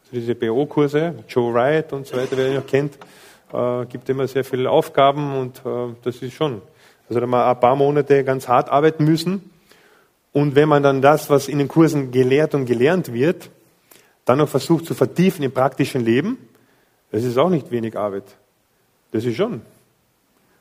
[0.05, 2.97] Also diese BO-Kurse, Joe Wright und so weiter, wer ihn noch kennt,
[3.53, 6.63] äh, gibt immer sehr viele Aufgaben und äh, das ist schon.
[7.09, 9.51] Also da haben ein paar Monate ganz hart arbeiten müssen
[10.33, 13.51] und wenn man dann das, was in den Kursen gelehrt und gelernt wird,
[14.25, 16.39] dann noch versucht zu vertiefen im praktischen Leben,
[17.11, 18.25] das ist auch nicht wenig Arbeit.
[19.11, 19.61] Das ist schon.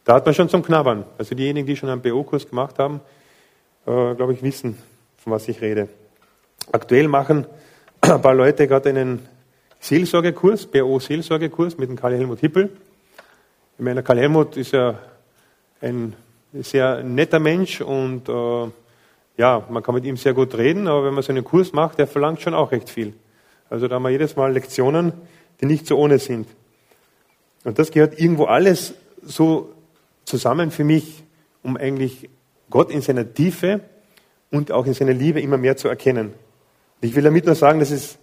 [0.04, 1.06] Da hat man schon zum Knabbern.
[1.18, 3.00] Also diejenigen, die schon einen BO-Kurs gemacht haben,
[3.86, 4.78] äh, glaube ich, wissen,
[5.24, 5.88] von was ich rede.
[6.72, 7.46] Aktuell machen
[8.02, 9.28] ein paar Leute gerade einen
[9.80, 12.72] Seelsorgekurs, BO-Seelsorgekurs mit dem Karl-Helmut Hippel.
[13.78, 14.98] Ich meine, Karl-Helmut ist ja
[15.80, 16.16] ein
[16.54, 18.68] sehr netter Mensch und äh,
[19.38, 22.00] ja, man kann mit ihm sehr gut reden, aber wenn man so einen Kurs macht,
[22.00, 23.14] der verlangt schon auch recht viel.
[23.70, 25.14] Also da haben wir jedes Mal Lektionen,
[25.62, 26.48] die nicht so ohne sind.
[27.64, 29.74] Und das gehört irgendwo alles so
[30.26, 31.24] zusammen für mich,
[31.64, 32.30] um eigentlich
[32.72, 33.82] Gott in seiner Tiefe
[34.52, 36.34] und auch in seiner Liebe immer mehr zu erkennen.
[37.02, 38.20] Ich will damit nur sagen, dass es,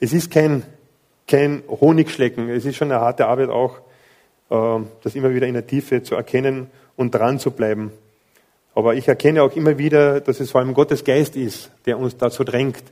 [0.00, 0.62] es ist kein,
[1.26, 2.48] kein Honigschlecken.
[2.48, 3.78] Es ist schon eine harte Arbeit auch,
[4.50, 7.92] äh, das immer wieder in der Tiefe zu erkennen und dran zu bleiben.
[8.74, 12.16] Aber ich erkenne auch immer wieder, dass es vor allem Gottes Geist ist, der uns
[12.16, 12.84] dazu drängt,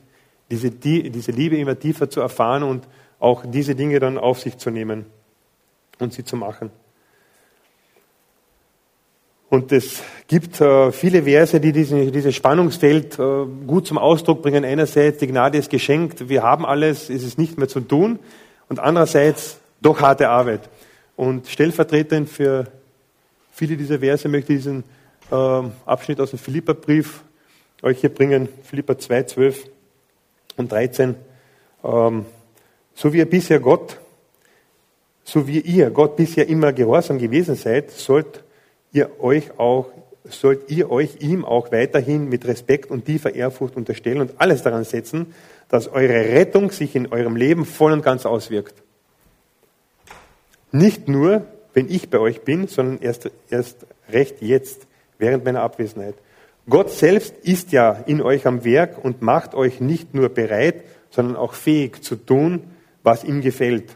[0.51, 2.87] diese, diese Liebe immer tiefer zu erfahren und
[3.19, 5.05] auch diese Dinge dann auf sich zu nehmen.
[5.99, 6.71] und sie zu machen.
[9.49, 14.65] Und es gibt äh, viele Verse, die diesen, dieses Spannungsfeld äh, gut zum Ausdruck bringen.
[14.65, 18.19] Einerseits, die Gnade ist geschenkt, wir haben alles, es ist nicht mehr zu tun.
[18.67, 20.69] Und andererseits, doch harte Arbeit.
[21.15, 22.67] Und stellvertretend für
[23.51, 24.83] viele dieser Verse möchte ich diesen
[25.31, 27.23] äh, Abschnitt aus dem Philipperbrief
[27.81, 28.49] euch hier bringen.
[28.63, 29.65] Philipper 2, 12
[30.57, 31.15] und 13.
[31.85, 32.25] Ähm,
[32.95, 33.97] so wie ihr bisher Gott,
[35.23, 38.43] so wie ihr Gott bisher immer gehorsam gewesen seid, sollt
[38.91, 39.87] ihr euch auch,
[40.23, 44.83] sollt ihr euch ihm auch weiterhin mit Respekt und tiefer Ehrfurcht unterstellen und alles daran
[44.83, 45.33] setzen,
[45.69, 48.75] dass eure Rettung sich in eurem Leben voll und ganz auswirkt.
[50.71, 56.15] Nicht nur, wenn ich bei euch bin, sondern erst, erst recht jetzt, während meiner Abwesenheit.
[56.69, 61.37] Gott selbst ist ja in euch am Werk und macht euch nicht nur bereit, sondern
[61.37, 62.63] auch fähig zu tun,
[63.03, 63.95] was ihm gefällt.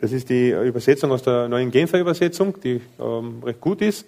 [0.00, 4.06] Das ist die Übersetzung aus der neuen Genfer Übersetzung, die ähm, recht gut ist.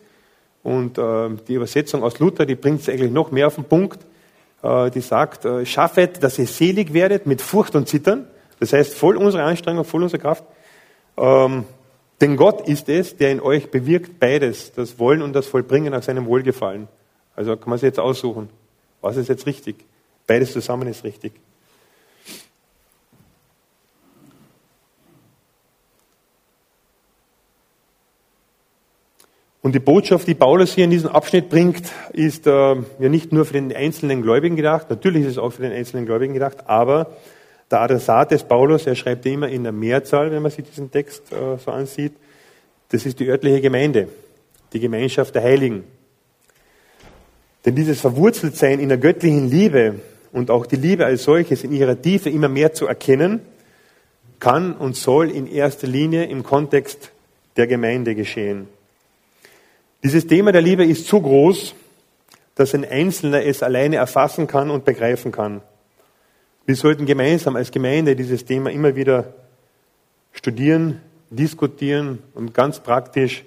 [0.62, 4.06] Und äh, die Übersetzung aus Luther, die bringt es eigentlich noch mehr auf den Punkt.
[4.62, 8.26] Äh, die sagt, äh, schaffet, dass ihr selig werdet mit Furcht und Zittern.
[8.60, 10.44] Das heißt, voll unsere Anstrengung, voll unsere Kraft.
[11.16, 11.64] Ähm,
[12.20, 16.02] denn Gott ist es, der in euch bewirkt beides, das Wollen und das Vollbringen nach
[16.02, 16.88] seinem Wohlgefallen.
[17.34, 18.50] Also kann man sich jetzt aussuchen,
[19.00, 19.76] was ist jetzt richtig.
[20.26, 21.32] Beides zusammen ist richtig.
[29.62, 33.44] Und die Botschaft, die Paulus hier in diesem Abschnitt bringt, ist äh, ja nicht nur
[33.44, 37.14] für den einzelnen Gläubigen gedacht, natürlich ist es auch für den einzelnen Gläubigen gedacht, aber
[37.70, 41.30] der Adressat des Paulus, er schreibt immer in der Mehrzahl, wenn man sich diesen Text
[41.32, 42.14] äh, so ansieht,
[42.88, 44.08] das ist die örtliche Gemeinde,
[44.72, 45.84] die Gemeinschaft der Heiligen.
[47.64, 49.96] Denn dieses Verwurzeltsein in der göttlichen Liebe
[50.32, 53.42] und auch die Liebe als solches in ihrer Tiefe immer mehr zu erkennen,
[54.38, 57.12] kann und soll in erster Linie im Kontext
[57.58, 58.66] der Gemeinde geschehen.
[60.02, 61.74] Dieses Thema der Liebe ist so groß,
[62.54, 65.60] dass ein Einzelner es alleine erfassen kann und begreifen kann.
[66.64, 69.34] Wir sollten gemeinsam als Gemeinde dieses Thema immer wieder
[70.32, 73.44] studieren, diskutieren und ganz praktisch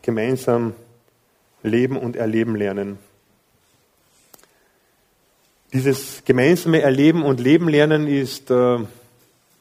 [0.00, 0.74] gemeinsam
[1.62, 2.98] leben und erleben lernen.
[5.72, 8.78] Dieses gemeinsame Erleben und Leben lernen ist äh,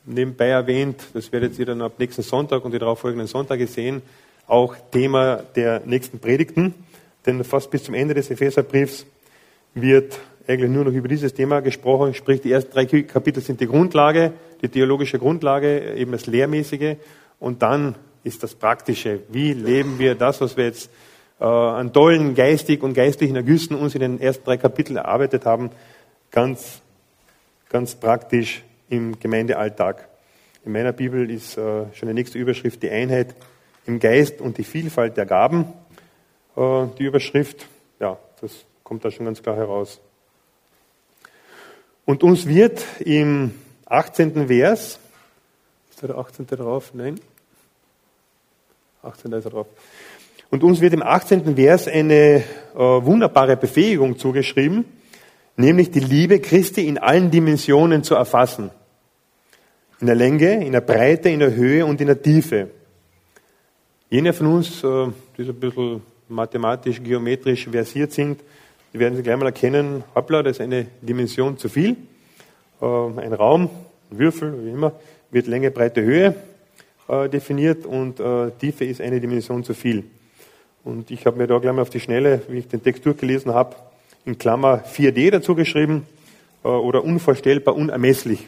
[0.06, 4.02] nebenbei erwähnt, das werdet ihr dann ab nächsten Sonntag und die darauffolgenden Sonntage sehen,
[4.50, 6.74] auch Thema der nächsten Predigten,
[7.26, 9.06] denn fast bis zum Ende des Epheserbriefs
[9.74, 13.68] wird eigentlich nur noch über dieses Thema gesprochen, sprich die ersten drei Kapitel sind die
[13.68, 16.96] Grundlage, die theologische Grundlage, eben das Lehrmäßige
[17.40, 19.20] und dann ist das Praktische.
[19.30, 20.90] Wie leben wir das, was wir jetzt
[21.40, 25.70] äh, an tollen geistig und geistlichen Ergüssen uns in den ersten drei Kapiteln erarbeitet haben,
[26.32, 26.82] ganz,
[27.70, 30.10] ganz praktisch im Gemeindealltag.
[30.66, 33.36] In meiner Bibel ist äh, schon die nächste Überschrift die Einheit
[33.86, 35.66] im Geist und die Vielfalt der Gaben.
[36.56, 37.68] Äh, die Überschrift,
[38.00, 40.00] ja, das kommt da schon ganz klar heraus.
[42.06, 43.54] Und uns wird im
[43.86, 44.48] 18.
[44.48, 45.00] Vers,
[45.90, 46.48] ist da der 18.
[46.48, 46.92] drauf?
[46.94, 47.20] Nein.
[49.04, 49.32] 18.
[49.34, 49.68] ist er drauf.
[50.50, 51.56] Und uns wird im 18.
[51.56, 54.86] Vers eine äh, wunderbare Befähigung zugeschrieben,
[55.56, 58.72] nämlich die Liebe Christi in allen Dimensionen zu erfassen.
[60.02, 62.70] In der Länge, in der Breite, in der Höhe und in der Tiefe.
[64.12, 68.42] Jene von uns, äh, die so ein bisschen mathematisch, geometrisch versiert sind,
[68.92, 71.96] die werden Sie gleich mal erkennen, hoppla, das ist eine Dimension zu viel.
[72.82, 73.70] Äh, ein Raum,
[74.10, 74.94] ein Würfel, wie immer,
[75.30, 76.34] wird Länge, Breite, Höhe
[77.08, 78.20] äh, definiert und
[78.60, 80.06] Tiefe ist eine Dimension zu viel.
[80.84, 83.54] Und ich habe mir da gleich mal auf die Schnelle, wie ich den Text durchgelesen
[83.54, 83.76] habe,
[84.26, 86.08] in Klammer 4D dazu geschrieben
[86.64, 88.48] oder unvorstellbar, unermesslich.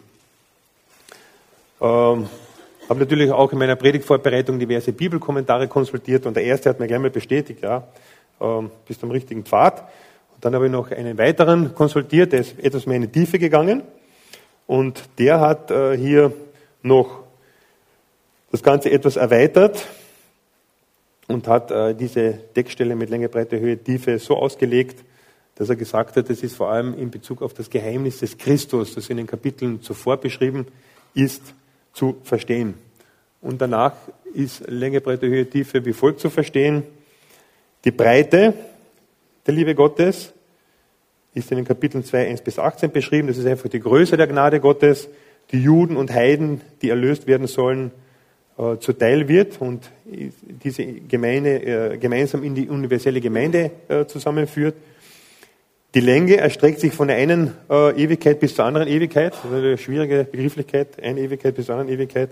[2.89, 6.99] Habe natürlich auch in meiner Predigtvorbereitung diverse Bibelkommentare konsultiert und der erste hat mir gleich
[6.99, 7.87] mal bestätigt, ja,
[8.39, 9.81] ähm, bist am richtigen Pfad.
[10.33, 13.39] Und dann habe ich noch einen weiteren konsultiert, der ist etwas mehr in die Tiefe
[13.39, 13.83] gegangen
[14.67, 16.33] und der hat äh, hier
[16.81, 17.21] noch
[18.51, 19.87] das Ganze etwas erweitert
[21.27, 25.03] und hat äh, diese Deckstelle mit Länge, Breite, Höhe, Tiefe so ausgelegt,
[25.55, 28.95] dass er gesagt hat, das ist vor allem in Bezug auf das Geheimnis des Christus,
[28.95, 30.67] das in den Kapiteln zuvor beschrieben
[31.13, 31.53] ist,
[31.93, 32.75] zu verstehen.
[33.41, 33.93] Und danach
[34.33, 36.83] ist Länge, Breite, Höhe, Tiefe wie folgt zu verstehen.
[37.83, 38.53] Die Breite
[39.45, 40.33] der Liebe Gottes
[41.33, 43.27] ist in den Kapiteln 2, 1 bis 18 beschrieben.
[43.27, 45.09] Das ist einfach die Größe der Gnade Gottes,
[45.51, 47.91] die Juden und Heiden, die erlöst werden sollen,
[48.57, 54.75] äh, zuteil wird und diese Gemeinde äh, gemeinsam in die universelle Gemeinde äh, zusammenführt.
[55.93, 59.33] Die Länge erstreckt sich von der einen äh, Ewigkeit bis zur anderen Ewigkeit.
[59.33, 61.03] Das ist eine schwierige Begrifflichkeit.
[61.03, 62.29] Eine Ewigkeit bis zur anderen Ewigkeit.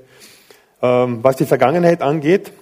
[0.82, 2.54] Ähm, was die Vergangenheit angeht,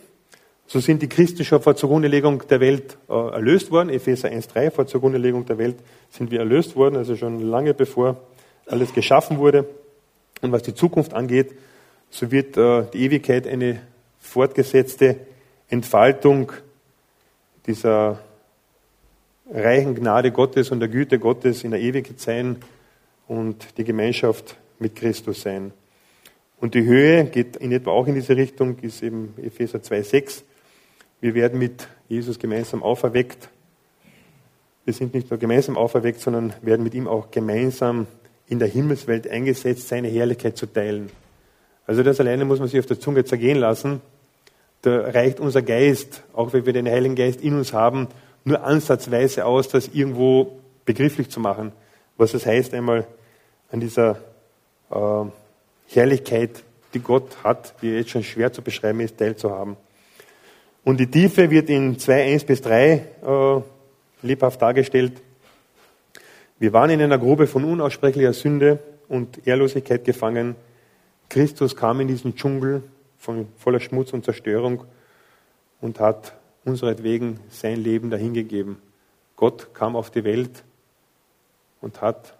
[0.65, 3.89] so sind die Christen schon vor Zugrundelegung der Welt äh, erlöst worden.
[3.89, 5.75] Epheser 1,3, vor Zugrundelegung der Welt
[6.09, 8.17] sind wir erlöst worden, also schon lange bevor
[8.65, 9.65] alles geschaffen wurde.
[10.41, 11.51] Und was die Zukunft angeht,
[12.09, 13.81] so wird äh, die Ewigkeit eine
[14.19, 15.17] fortgesetzte
[15.69, 16.51] Entfaltung
[17.67, 18.19] dieser
[19.51, 22.57] reichen Gnade Gottes und der Güte Gottes in der Ewigkeit sein
[23.27, 25.71] und die Gemeinschaft mit Christus sein.
[26.59, 30.43] Und die Höhe geht in etwa auch in diese Richtung, ist eben Epheser 2,6.
[31.21, 33.49] Wir werden mit Jesus gemeinsam auferweckt.
[34.85, 38.07] Wir sind nicht nur gemeinsam auferweckt, sondern werden mit ihm auch gemeinsam
[38.47, 41.09] in der Himmelswelt eingesetzt, seine Herrlichkeit zu teilen.
[41.85, 44.01] Also das alleine muss man sich auf der Zunge zergehen lassen.
[44.81, 48.07] Da reicht unser Geist, auch wenn wir den Heiligen Geist in uns haben,
[48.47, 51.73] nur ansatzweise aus, das irgendwo begrifflich zu machen,
[52.15, 53.05] was es heißt, einmal
[53.71, 54.19] an dieser
[54.89, 55.25] äh,
[55.87, 59.75] Herrlichkeit, die Gott hat, die jetzt schon schwer zu beschreiben ist, teilzuhaben.
[60.85, 63.61] Und die Tiefe wird in 2, 1 bis 3 äh,
[64.21, 65.21] lebhaft dargestellt.
[66.57, 68.79] Wir waren in einer Grube von unaussprechlicher Sünde
[69.09, 70.55] und Ehrlosigkeit gefangen.
[71.29, 72.83] Christus kam in diesen Dschungel
[73.17, 74.85] von voller Schmutz und Zerstörung
[75.81, 76.33] und hat
[76.67, 78.77] unseretwegen sein Leben dahingegeben.
[79.35, 80.63] Gott kam auf die Welt
[81.81, 82.37] und hat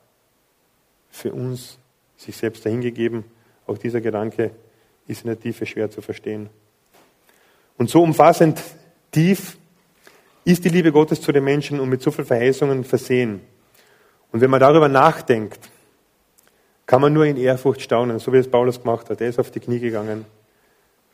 [1.10, 1.78] für uns
[2.18, 3.24] sich selbst dahingegeben.
[3.66, 4.52] Auch dieser Gedanke
[5.08, 6.50] ist in der Tiefe schwer zu verstehen.
[7.78, 8.62] Und so umfassend
[9.12, 9.58] tief
[10.44, 13.42] ist die Liebe Gottes zu den Menschen und mit so vielen Verheißungen versehen.
[14.32, 15.70] Und wenn man darüber nachdenkt,
[16.86, 19.22] kann man nur in Ehrfurcht staunen, so wie es Paulus gemacht hat.
[19.22, 20.26] Er ist auf die Knie gegangen.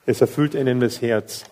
[0.06, 1.46] Es erfüllt einen das Herz.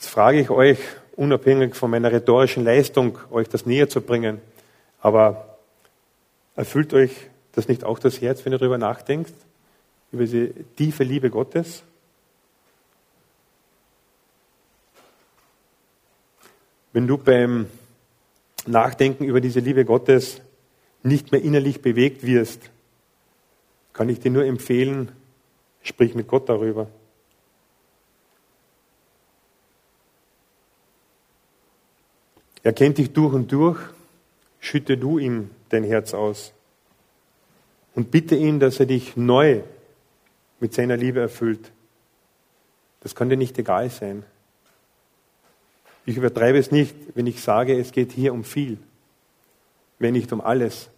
[0.00, 0.78] Jetzt frage ich euch,
[1.14, 4.40] unabhängig von meiner rhetorischen Leistung, euch das näher zu bringen,
[4.98, 5.58] aber
[6.56, 7.10] erfüllt euch
[7.52, 9.34] das nicht auch das Herz, wenn ihr darüber nachdenkt,
[10.10, 11.82] über diese tiefe Liebe Gottes?
[16.94, 17.66] Wenn du beim
[18.64, 20.40] Nachdenken über diese Liebe Gottes
[21.02, 22.70] nicht mehr innerlich bewegt wirst,
[23.92, 25.12] kann ich dir nur empfehlen,
[25.82, 26.88] sprich mit Gott darüber.
[32.62, 33.78] Er kennt dich durch und durch,
[34.60, 36.52] schütte du ihm dein Herz aus
[37.94, 39.62] und bitte ihn, dass er dich neu
[40.60, 41.72] mit seiner Liebe erfüllt.
[43.00, 44.24] Das kann dir nicht egal sein.
[46.04, 48.78] Ich übertreibe es nicht, wenn ich sage, es geht hier um viel,
[49.98, 50.90] wenn nicht um alles.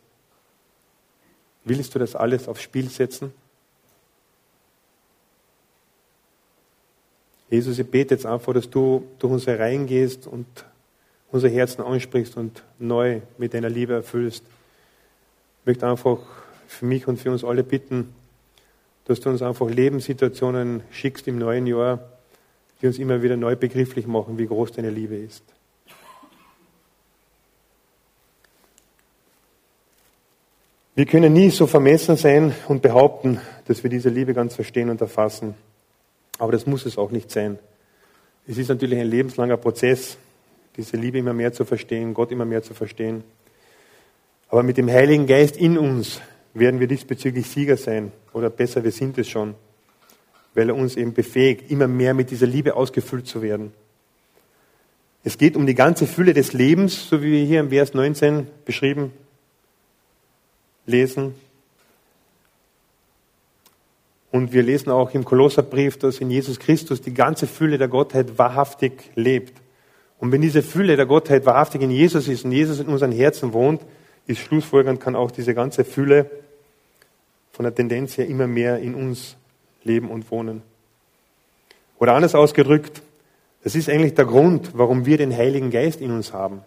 [1.64, 3.32] Willst du das alles aufs Spiel setzen?
[7.50, 10.46] Jesus, ich bete jetzt einfach, dass du durch unsere Reihen gehst und
[11.32, 14.44] unser Herzen ansprichst und neu mit deiner Liebe erfüllst.
[15.60, 16.18] Ich möchte einfach
[16.68, 18.14] für mich und für uns alle bitten,
[19.06, 21.98] dass du uns einfach Lebenssituationen schickst im neuen Jahr,
[22.80, 25.42] die uns immer wieder neu begrifflich machen, wie groß deine Liebe ist.
[30.94, 35.00] Wir können nie so vermessen sein und behaupten, dass wir diese Liebe ganz verstehen und
[35.00, 35.54] erfassen.
[36.38, 37.58] Aber das muss es auch nicht sein.
[38.46, 40.18] Es ist natürlich ein lebenslanger Prozess,
[40.76, 43.24] diese Liebe immer mehr zu verstehen, Gott immer mehr zu verstehen.
[44.48, 46.20] Aber mit dem Heiligen Geist in uns
[46.54, 48.12] werden wir diesbezüglich Sieger sein.
[48.32, 49.54] Oder besser, wir sind es schon
[50.54, 53.72] weil er uns eben befähigt, immer mehr mit dieser Liebe ausgefüllt zu werden.
[55.24, 58.46] Es geht um die ganze Fülle des Lebens, so wie wir hier im Vers 19
[58.64, 59.12] beschrieben
[60.84, 61.34] lesen.
[64.32, 68.36] Und wir lesen auch im Kolosserbrief, dass in Jesus Christus die ganze Fülle der Gottheit
[68.36, 69.61] wahrhaftig lebt.
[70.22, 73.52] Und wenn diese Fülle der Gottheit wahrhaftig in Jesus ist und Jesus in unseren Herzen
[73.52, 73.82] wohnt,
[74.28, 76.30] ist schlussfolgernd, kann auch diese ganze Fülle
[77.50, 79.34] von der Tendenz her immer mehr in uns
[79.82, 80.62] leben und wohnen.
[81.98, 83.02] Oder anders ausgedrückt,
[83.64, 86.60] das ist eigentlich der Grund, warum wir den Heiligen Geist in uns haben.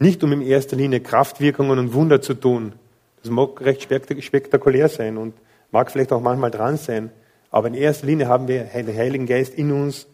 [0.00, 2.72] Nicht um in erster Linie Kraftwirkungen und Wunder zu tun.
[3.22, 3.88] Das mag recht
[4.24, 5.34] spektakulär sein und
[5.70, 7.12] mag vielleicht auch manchmal dran sein.
[7.52, 10.08] Aber in erster Linie haben wir den Heiligen Geist in uns,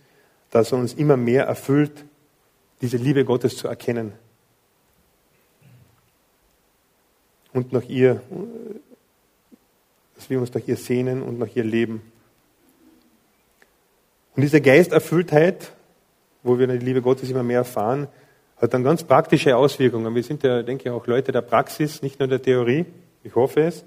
[0.54, 2.04] dass er uns immer mehr erfüllt,
[2.80, 4.12] diese Liebe Gottes zu erkennen.
[7.52, 8.22] Und nach ihr
[10.14, 12.00] dass wir uns nach ihr sehnen und nach ihr leben.
[14.34, 15.72] Und diese Geisterfülltheit,
[16.42, 18.08] wo wir die Liebe Gottes immer mehr erfahren,
[18.56, 20.14] hat dann ganz praktische Auswirkungen.
[20.14, 22.86] Wir sind ja, denke ich, auch Leute der Praxis, nicht nur der Theorie.
[23.22, 23.84] Ich hoffe es.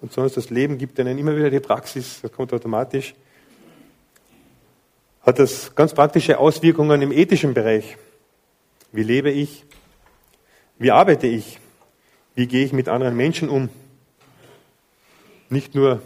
[0.00, 3.14] Und sonst das Leben gibt ihnen immer wieder die Praxis, das kommt automatisch.
[5.26, 7.96] Hat das ganz praktische Auswirkungen im ethischen Bereich.
[8.92, 9.64] Wie lebe ich?
[10.78, 11.58] Wie arbeite ich?
[12.36, 13.68] Wie gehe ich mit anderen Menschen um?
[15.48, 16.00] Nicht nur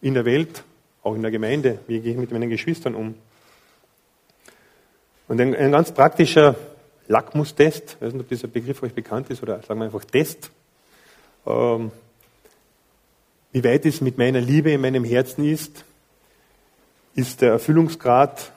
[0.00, 0.62] in der Welt,
[1.02, 1.80] auch in der Gemeinde.
[1.88, 3.16] Wie gehe ich mit meinen Geschwistern um?
[5.26, 6.54] Und ein, ein ganz praktischer
[7.08, 10.52] Lackmustest, ich weiß nicht, ob dieser Begriff euch bekannt ist, oder sagen wir einfach Test.
[11.48, 11.90] Ähm,
[13.50, 15.84] wie weit es mit meiner Liebe in meinem Herzen ist,
[17.14, 18.52] ist der Erfüllungsgrad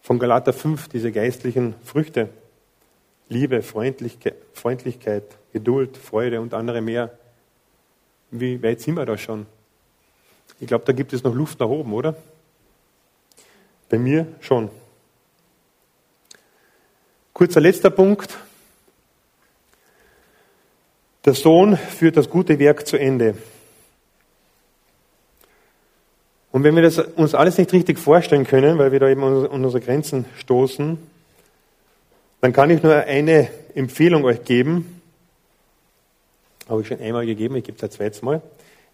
[0.00, 2.28] von Galater 5, diese geistlichen Früchte.
[3.28, 7.16] Liebe, Freundlichkeit, Freundlichkeit, Geduld, Freude und andere mehr.
[8.30, 9.46] Wie weit sind wir da schon?
[10.60, 12.16] Ich glaube, da gibt es noch Luft nach oben, oder?
[13.88, 14.70] Bei mir schon.
[17.32, 18.36] Kurzer letzter Punkt.
[21.24, 23.36] Der Sohn führt das gute Werk zu Ende.
[26.54, 29.44] Und wenn wir das uns alles nicht richtig vorstellen können, weil wir da eben an
[29.44, 30.98] unsere Grenzen stoßen,
[32.40, 35.02] dann kann ich nur eine Empfehlung euch geben.
[36.68, 38.40] Habe ich schon einmal gegeben, ich gebe es ein zweites Mal.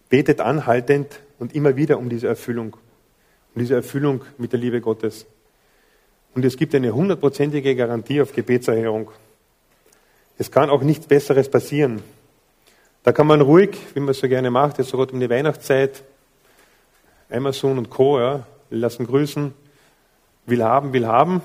[0.08, 2.78] Betet anhaltend und immer wieder um diese Erfüllung.
[3.54, 5.26] Um diese Erfüllung mit der Liebe Gottes.
[6.34, 9.10] Und es gibt eine hundertprozentige Garantie auf Gebetserhörung.
[10.38, 12.02] Es kann auch nichts Besseres passieren.
[13.02, 16.04] Da kann man ruhig, wie man es so gerne macht, jetzt sogar um die Weihnachtszeit,
[17.30, 18.20] Amazon und Co.
[18.20, 19.54] Ja, lassen grüßen,
[20.46, 21.42] will haben, will haben.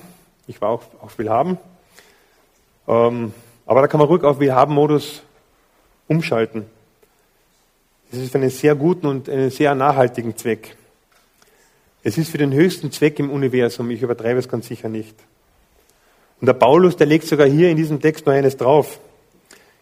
[0.47, 1.57] Ich war auch auf will haben.
[2.87, 3.33] Ähm,
[3.65, 5.23] aber da kann man ruhig auf will haben Modus
[6.07, 6.65] umschalten.
[8.11, 10.75] Das ist für einen sehr guten und einen sehr nachhaltigen Zweck.
[12.03, 13.89] Es ist für den höchsten Zweck im Universum.
[13.89, 15.15] Ich übertreibe es ganz sicher nicht.
[16.39, 18.99] Und der Paulus, der legt sogar hier in diesem Text noch eines drauf.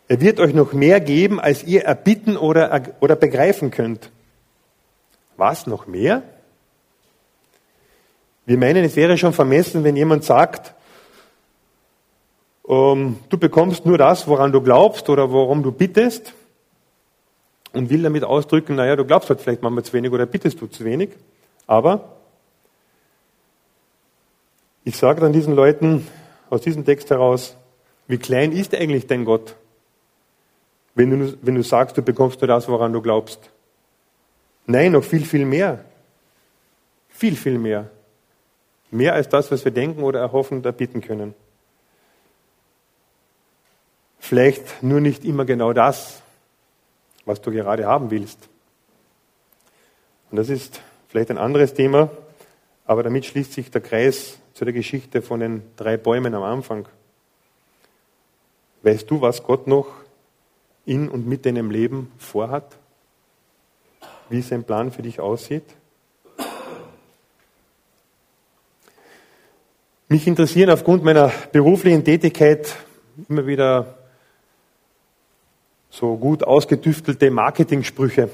[0.08, 4.10] Er wird euch noch mehr geben, als ihr erbitten oder, oder begreifen könnt.
[5.38, 6.24] Was, noch mehr?
[8.46, 10.74] Wir meinen, es wäre schon vermessen, wenn jemand sagt,
[12.68, 16.34] ähm, du bekommst nur das, woran du glaubst oder worum du bittest
[17.74, 20.68] und will damit ausdrücken, naja, du glaubst halt vielleicht manchmal zu wenig oder bittest du
[20.68, 21.10] zu wenig.
[21.68, 22.18] Aber
[24.84, 26.08] ich sage dann diesen Leuten
[26.50, 27.56] aus diesem Text heraus,
[28.08, 29.56] wie klein ist eigentlich dein Gott,
[30.96, 33.50] wenn du, wenn du sagst, du bekommst nur das, woran du glaubst.
[34.66, 35.84] Nein, noch viel, viel mehr.
[37.10, 37.90] Viel, viel mehr.
[38.92, 41.34] Mehr als das, was wir denken oder erhoffen oder bitten können.
[44.20, 46.22] Vielleicht nur nicht immer genau das,
[47.26, 48.50] was du gerade haben willst.
[50.32, 52.10] Und das ist vielleicht ein anderes Thema,
[52.86, 56.88] aber damit schließt sich der Kreis zu der Geschichte von den drei Bäumen am Anfang.
[58.82, 59.88] Weißt du, was Gott noch
[60.86, 62.78] in und mit deinem Leben vorhat?
[64.34, 65.62] Wie sein Plan für dich aussieht?
[70.08, 72.76] Mich interessieren aufgrund meiner beruflichen Tätigkeit
[73.30, 73.96] immer wieder
[75.92, 78.32] so gut ausgetüftelte Marketing-Sprüche.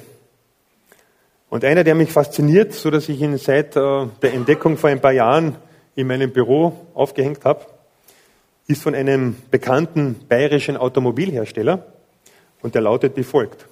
[1.49, 5.01] Und einer, der mich fasziniert, so dass ich ihn seit äh, der Entdeckung vor ein
[5.01, 5.57] paar Jahren
[5.95, 7.65] in meinem Büro aufgehängt habe,
[8.67, 11.85] ist von einem bekannten bayerischen Automobilhersteller
[12.61, 13.67] und der lautet wie folgt.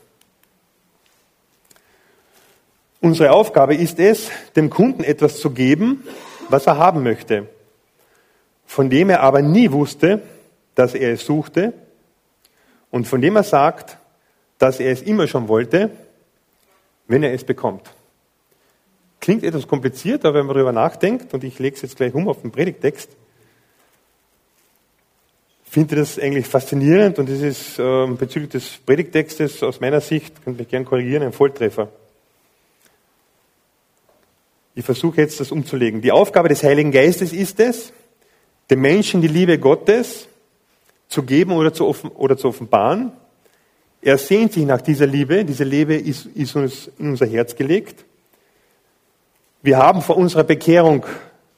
[3.02, 6.04] Unsere Aufgabe ist es, dem Kunden etwas zu geben,
[6.50, 7.48] was er haben möchte,
[8.66, 10.22] von dem er aber nie wusste,
[10.76, 11.74] dass er es suchte
[12.92, 13.98] und von dem er sagt,
[14.58, 15.92] dass er es immer schon wollte
[17.08, 17.90] wenn er es bekommt.
[19.20, 22.28] Klingt etwas kompliziert, aber wenn man darüber nachdenkt, und ich lege es jetzt gleich um
[22.28, 23.10] auf den Predigtext,
[25.64, 30.44] finde ich das eigentlich faszinierend und es ist äh, bezüglich des Predigtextes aus meiner Sicht,
[30.44, 31.90] könnt mich gerne korrigieren, ein Volltreffer.
[34.78, 36.02] Ich versuche jetzt das umzulegen.
[36.02, 37.92] Die Aufgabe des Heiligen Geistes ist es,
[38.70, 40.28] dem Menschen die Liebe Gottes
[41.10, 43.12] zu geben oder zu, offen, oder zu offenbaren
[44.02, 45.44] er sehnt sich nach dieser Liebe.
[45.44, 48.06] Diese Liebe ist, ist uns in unser Herz gelegt.
[49.62, 51.06] Wir haben vor unserer Bekehrung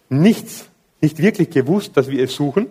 [0.10, 0.66] nichts,
[1.02, 2.68] nicht wirklich gewusst, dass wir es suchen.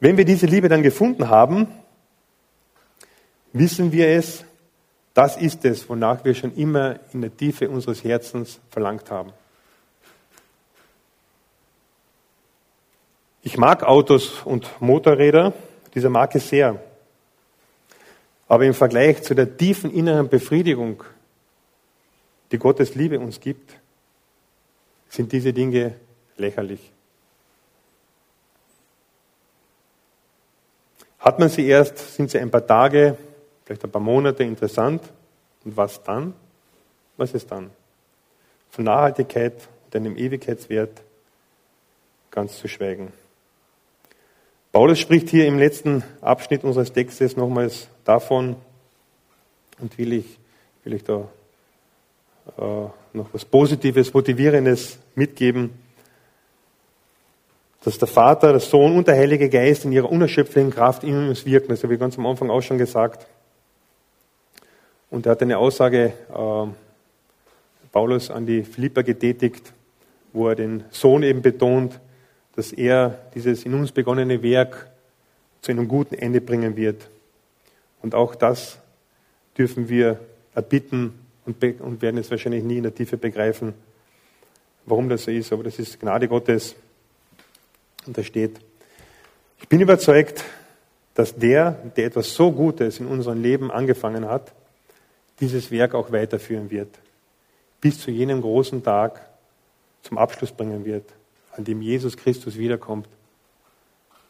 [0.00, 1.66] Wenn wir diese Liebe dann gefunden haben,
[3.52, 4.44] wissen wir es,
[5.14, 9.32] das ist es, wonach wir schon immer in der Tiefe unseres Herzens verlangt haben.
[13.42, 15.52] Ich mag Autos und Motorräder
[15.94, 16.82] dieser Marke sehr.
[18.48, 21.04] Aber im Vergleich zu der tiefen inneren Befriedigung,
[22.50, 23.74] die Gottes Liebe uns gibt,
[25.08, 25.94] sind diese Dinge
[26.36, 26.90] lächerlich.
[31.18, 33.16] Hat man sie erst, sind sie ein paar Tage,
[33.64, 35.02] vielleicht ein paar Monate interessant.
[35.64, 36.34] Und was dann?
[37.16, 37.70] Was ist dann?
[38.70, 39.54] Von Nachhaltigkeit
[39.86, 41.02] und einem Ewigkeitswert
[42.30, 43.12] ganz zu schweigen.
[44.72, 48.56] Paulus spricht hier im letzten Abschnitt unseres Textes nochmals davon,
[49.78, 50.38] und will ich,
[50.82, 51.28] will ich da
[52.58, 55.70] äh, noch was Positives, Motivierendes mitgeben,
[57.84, 61.44] dass der Vater, der Sohn und der Heilige Geist in ihrer unerschöpflichen Kraft in uns
[61.44, 61.68] wirken.
[61.68, 63.26] Das habe ich ganz am Anfang auch schon gesagt.
[65.14, 66.66] Und er hat eine Aussage äh,
[67.92, 69.72] Paulus an die Philipper getätigt,
[70.32, 72.00] wo er den Sohn eben betont,
[72.56, 74.90] dass er dieses in uns begonnene Werk
[75.60, 77.08] zu einem guten Ende bringen wird.
[78.02, 78.80] Und auch das
[79.56, 80.18] dürfen wir
[80.52, 83.72] erbitten und, und werden es wahrscheinlich nie in der Tiefe begreifen,
[84.84, 85.52] warum das so ist.
[85.52, 86.74] Aber das ist Gnade Gottes.
[88.04, 88.58] Und da steht,
[89.60, 90.42] ich bin überzeugt,
[91.14, 94.52] dass der, der etwas so Gutes in unserem Leben angefangen hat,
[95.40, 96.98] dieses Werk auch weiterführen wird,
[97.80, 99.28] bis zu jenem großen Tag
[100.02, 101.12] zum Abschluss bringen wird,
[101.52, 103.08] an dem Jesus Christus wiederkommt.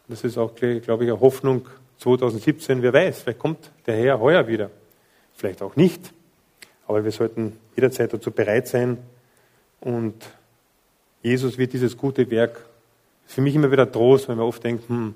[0.09, 1.67] Das ist auch, glaube ich, eine Hoffnung
[1.99, 2.83] 2017.
[2.83, 4.71] Wer weiß, vielleicht kommt der Herr heuer wieder.
[5.35, 6.13] Vielleicht auch nicht.
[6.87, 8.99] Aber wir sollten jederzeit dazu bereit sein.
[9.81, 10.15] Und
[11.23, 12.65] Jesus wird dieses gute Werk
[13.27, 15.15] für mich immer wieder Trost, wenn man oft denkt, hm,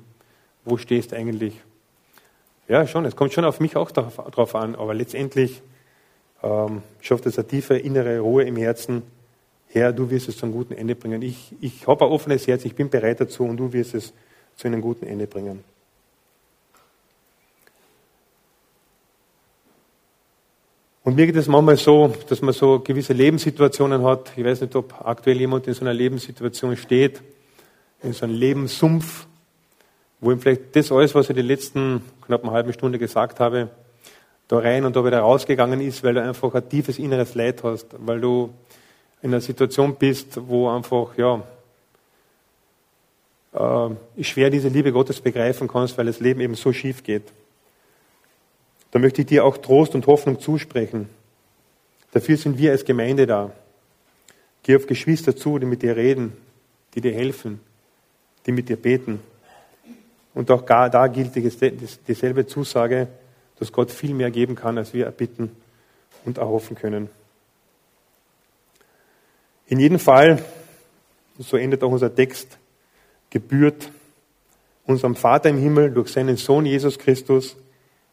[0.65, 1.61] wo stehst du eigentlich?
[2.67, 5.63] Ja, schon, es kommt schon auf mich auch darauf an, aber letztendlich
[6.43, 9.03] ähm, schafft es eine tiefe innere Ruhe im Herzen.
[9.69, 11.23] Herr, du wirst es zu einem guten Ende bringen.
[11.23, 14.13] Ich, ich habe ein offenes Herz, ich bin bereit dazu und du wirst es
[14.57, 15.63] zu einem guten Ende bringen.
[21.05, 24.33] Und mir geht es manchmal so, dass man so gewisse Lebenssituationen hat.
[24.37, 27.23] Ich weiß nicht, ob aktuell jemand in so einer Lebenssituation steht,
[28.03, 29.27] in so einem Lebenssumpf,
[30.21, 33.71] wo ihm vielleicht das alles, was ich die letzten knapp eine halbe Stunde gesagt habe,
[34.49, 37.87] da rein und da wieder rausgegangen ist, weil du einfach ein tiefes inneres Leid hast,
[37.99, 38.51] weil du
[39.21, 41.43] in einer Situation bist, wo einfach, ja,
[43.53, 47.25] äh, schwer diese Liebe Gottes begreifen kannst, weil das Leben eben so schief geht.
[48.91, 51.11] Da möchte ich dir auch Trost und Hoffnung zusprechen.
[52.13, 53.53] Dafür sind wir als Gemeinde da.
[54.63, 56.33] Geh auf Geschwister zu, die mit dir reden,
[56.95, 57.61] die dir helfen,
[58.47, 59.21] die mit dir beten.
[60.33, 63.09] Und auch da gilt dieselbe Zusage,
[63.59, 65.51] dass Gott viel mehr geben kann, als wir erbitten
[66.25, 67.11] und erhoffen können.
[69.67, 70.43] In jedem Fall,
[71.39, 72.59] so endet auch unser Text,
[73.31, 73.91] gebührt
[74.87, 77.57] unserem Vater im Himmel durch seinen Sohn Jesus Christus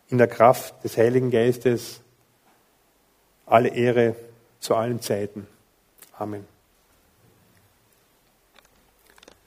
[0.09, 2.01] in der Kraft des Heiligen Geistes
[3.45, 4.15] alle Ehre
[4.59, 5.47] zu allen Zeiten.
[6.17, 6.54] Amen.